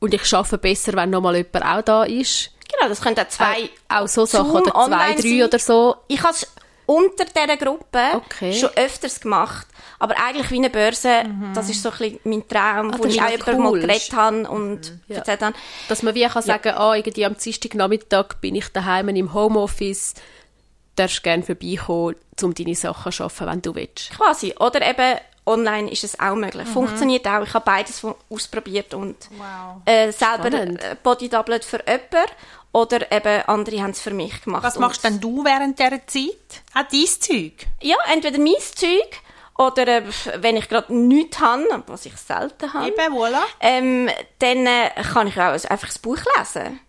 [0.00, 2.50] und ich arbeite besser, wenn nochmal jemand auch da ist.
[2.72, 5.42] Genau, das können auch zwei Auch so Sachen, oder zwei, drei sein.
[5.42, 5.96] oder so.
[6.08, 6.34] Ich habe
[6.86, 8.52] unter dieser Gruppe Okay.
[8.52, 9.66] schon öfters gemacht.
[9.98, 11.24] Aber eigentlich wie eine Börse,
[11.54, 13.80] das ist so ein bisschen mein Traum, Ah, wo ich auch noch jemandem mal cool.
[13.80, 15.16] geredet habe und Ja.
[15.18, 15.54] erzählt habe.
[15.88, 20.14] Dass man wie kann sagen, ah, irgendwie am Dienstagnachmittag bin ich daheim im Homeoffice,
[20.96, 24.10] darfst gerne vorbeikommen, um deine Sachen zu arbeiten, wenn du willst.
[24.10, 24.54] Quasi.
[24.58, 26.66] Oder eben online ist es auch möglich.
[26.68, 26.72] Mhm.
[26.72, 27.42] Funktioniert auch.
[27.42, 29.82] Ich habe beides ausprobiert und Wow.
[29.86, 30.82] äh, selber Spannend.
[30.82, 32.30] äh, Bodydoublet für jemanden
[32.72, 34.62] oder eben andere haben es für mich gemacht.
[34.62, 36.62] Was machst denn du während dieser Zeit?
[36.74, 37.66] Auch dein Zeug?
[37.80, 39.20] Ja, entweder mein Zeug
[39.58, 40.02] oder äh,
[40.38, 43.40] wenn ich gerade nichts habe, was ich selten habe, Eben, voilà.
[43.60, 46.80] ähm, dann äh, kann ich auch einfach das Buch lesen.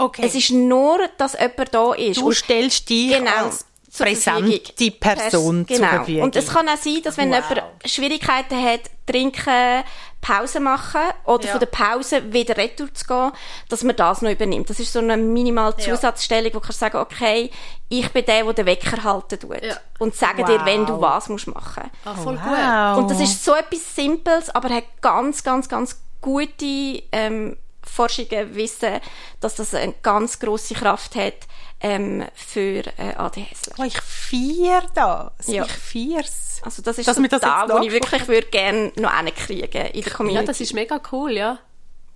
[0.00, 0.22] Okay.
[0.24, 2.20] Es ist nur, dass jemand da ist.
[2.20, 3.64] du Und- stellst dich genau, als
[3.98, 4.60] zur Verfügung.
[5.00, 5.88] Person Pers- zur genau.
[5.88, 6.22] Verfügung.
[6.22, 7.44] Und es kann auch sein, dass wenn Wow.
[7.50, 9.84] jemand Schwierigkeiten hat, trinken,
[10.20, 11.50] Pause machen oder Ja.
[11.52, 13.30] von der Pause wieder retour zu gehen,
[13.68, 14.68] dass man das noch übernimmt.
[14.68, 17.50] Das ist so eine minimal Zusatzstellung, wo du kannst sagen, okay,
[17.88, 19.62] ich bin der, der den Wecker halten tut.
[19.62, 19.76] Ja.
[19.98, 20.66] Und sagen dir, Wow.
[20.66, 21.84] wenn du was musst machen.
[22.04, 22.98] Ah, voll wow.
[22.98, 29.00] Und das ist so etwas Simples, aber hat ganz, ganz, ganz gute ähm, Forschungen wissen,
[29.40, 31.34] dass das eine ganz große Kraft hat
[31.80, 33.70] ähm, für äh, ADHS.
[33.78, 35.46] Oh, ich feiere das.
[35.46, 35.64] Ja.
[35.64, 36.60] Ich feiere es.
[36.62, 40.02] Also das ist Dass so das da, wo ich wirklich würde gerne noch hinkriegen in
[40.02, 40.40] der Community.
[40.40, 41.58] Ja, das ist mega cool, ja.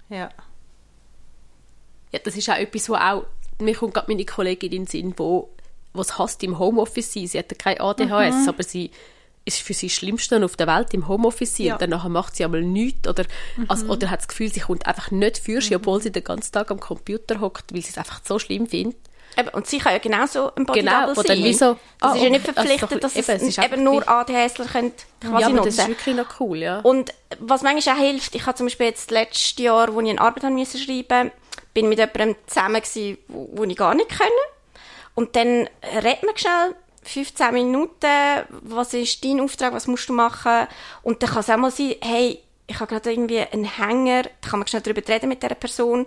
[0.09, 0.31] Ja.
[2.11, 3.25] Ja, das ist auch etwas, wo auch,
[3.59, 5.51] mir kommt gerade meine Kollegin in den Sinn, wo,
[5.93, 7.27] was hasst im Homeoffice sein.
[7.27, 8.91] Sie hat ja kein ADHS, aber sie
[9.45, 11.67] ist für sie das Schlimmste auf der Welt im Homeoffice sein.
[11.67, 11.73] Ja.
[11.75, 13.25] Und danach macht sie einmal nichts oder,
[13.69, 16.53] also, oder hat das Gefühl, sie kommt einfach nicht für sich, obwohl sie den ganzen
[16.53, 18.99] Tag am Computer hockt, weil sie es einfach so schlimm findet.
[19.53, 21.55] Und sie kann ja genauso ein Body Genau, Double sein.
[21.55, 23.43] so- das ah, ist ja nicht okay, das ist verpflichtet, doch- dass es, eben, es
[23.59, 25.65] ist eben nur ADHSler können quasi ja, aber nutzen.
[25.77, 26.81] das ist wirklich noch cool, ja.
[26.81, 30.21] Und was manchmal auch hilft, ich habe zum Beispiel jetzt letztes Jahr, wo ich eine
[30.21, 31.31] Arbeit haben musste schreiben,
[31.75, 34.31] bin mit jemandem zusammen gewesen, wo, wo ich gar nicht können.
[35.15, 35.69] Und dann
[36.03, 36.75] redet man schnell
[37.05, 38.07] 15 Minuten,
[38.63, 40.69] was ist dein Auftrag, was musst du machen?
[41.03, 42.39] Und dann kann es auch mal sein, hey,
[42.73, 46.07] ich habe gerade irgendwie einen Hänger, da kann man schnell darüber reden mit dieser Person.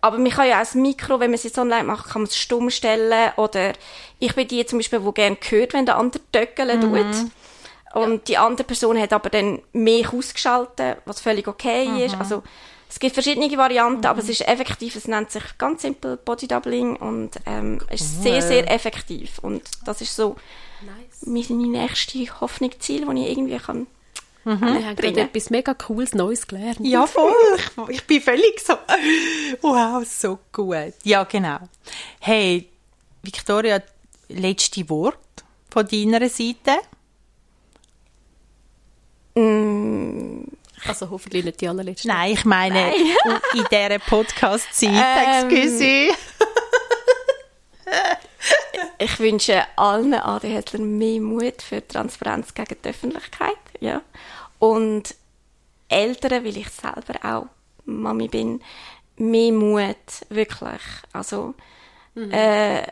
[0.00, 2.28] Aber man kann ja auch das Mikro, wenn man es jetzt online macht, kann man
[2.28, 3.32] es stumm stellen.
[3.36, 3.72] Oder
[4.18, 7.30] ich bin die zum Beispiel, die gerne hört, wenn der andere töckeln tut.
[7.94, 12.16] Und die andere Person hat aber dann mehr ausgeschaltet, was völlig okay ist.
[12.18, 12.42] Also,
[12.88, 14.96] es gibt verschiedene Varianten, aber es ist effektiv.
[14.96, 19.38] Es nennt sich ganz simpel Body Doubling und ähm, es ist sehr, sehr effektiv.
[19.40, 20.36] Und das ist so
[20.80, 21.48] Nice.
[21.50, 23.86] meine nächste Hoffnung, Ziel, das ich irgendwie kann.
[24.44, 26.78] Wir haben gerade etwas mega Cooles Neues gelernt.
[26.80, 27.32] Ja, voll.
[27.56, 28.74] Ich, ich bin völlig so.
[29.62, 30.94] Wow, so gut.
[31.04, 31.58] Ja, genau.
[32.20, 32.68] Hey,
[33.22, 33.82] Victoria,
[34.28, 35.18] letzte Wort
[35.70, 36.78] von deiner Seite?
[40.86, 42.08] Also hoffentlich nicht die allerletzte.
[42.08, 44.88] Nein, ich meine in dieser Podcast-Zeit.
[45.50, 46.14] Ähm, Excuse.
[48.98, 53.56] Ich wünsche allen ADHSlern mehr Mut für Transparenz gegen die Öffentlichkeit.
[53.80, 54.02] Ja.
[54.58, 55.14] Und
[55.88, 57.46] Eltern, weil ich selber auch
[57.84, 58.60] Mami bin,
[59.16, 59.96] mehr Mut,
[60.28, 60.82] wirklich.
[61.12, 61.54] Also,
[62.16, 62.82] äh,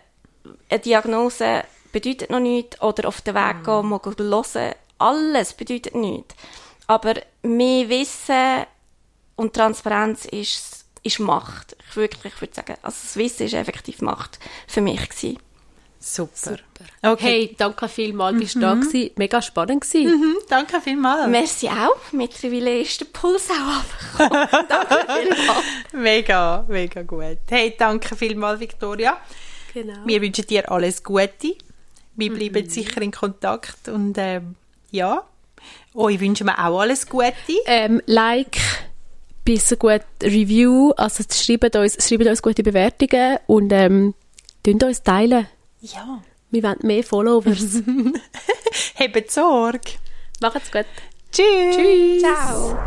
[0.68, 4.74] eine Diagnose bedeutet noch nichts oder auf den Weg gehen, mal hören.
[4.98, 6.34] Alles bedeutet nichts.
[6.86, 8.66] Aber mehr Wissen
[9.34, 11.76] und Transparenz ist, ist Macht.
[11.88, 15.38] Ich wirklich, ich würde sagen, also das Wissen ist effektiv Macht für mich gewesen.
[16.08, 16.52] Super.
[17.02, 17.12] Okay.
[17.12, 17.24] Okay.
[17.24, 19.10] Hey, danke vielmals, bist du da gewesen.
[19.16, 20.12] Mega spannend gewesen.
[20.12, 21.26] Hm, danke vielmals.
[21.28, 22.12] Merci auch.
[22.12, 24.48] Mittlerweile ist der Puls auch abgekommen.
[24.68, 25.64] Danke vielmals.
[25.92, 27.38] Mega, mega gut.
[27.50, 29.16] Hey, danke vielmals, Victoria.
[29.74, 30.06] Genau.
[30.06, 31.56] Wir wünschen dir alles Gute.
[32.14, 34.54] Wir bleiben sicher in Kontakt und ähm,
[34.92, 35.24] ja,
[35.92, 37.34] euch wünschen wir auch alles Gute.
[37.66, 38.58] Ähm, like,
[39.44, 44.14] bisschen gut Review, also schreibt uns, schreibt uns gute Bewertungen und ähm,
[44.62, 45.48] teilt uns teilen.
[45.92, 46.22] Ja.
[46.50, 47.82] Wir wollen mehr Followers.
[48.98, 49.92] Habt Sorge.
[50.40, 50.86] Macht's gut.
[51.32, 51.76] Tschüss.
[51.76, 52.22] Tschüss.
[52.22, 52.78] Ciao.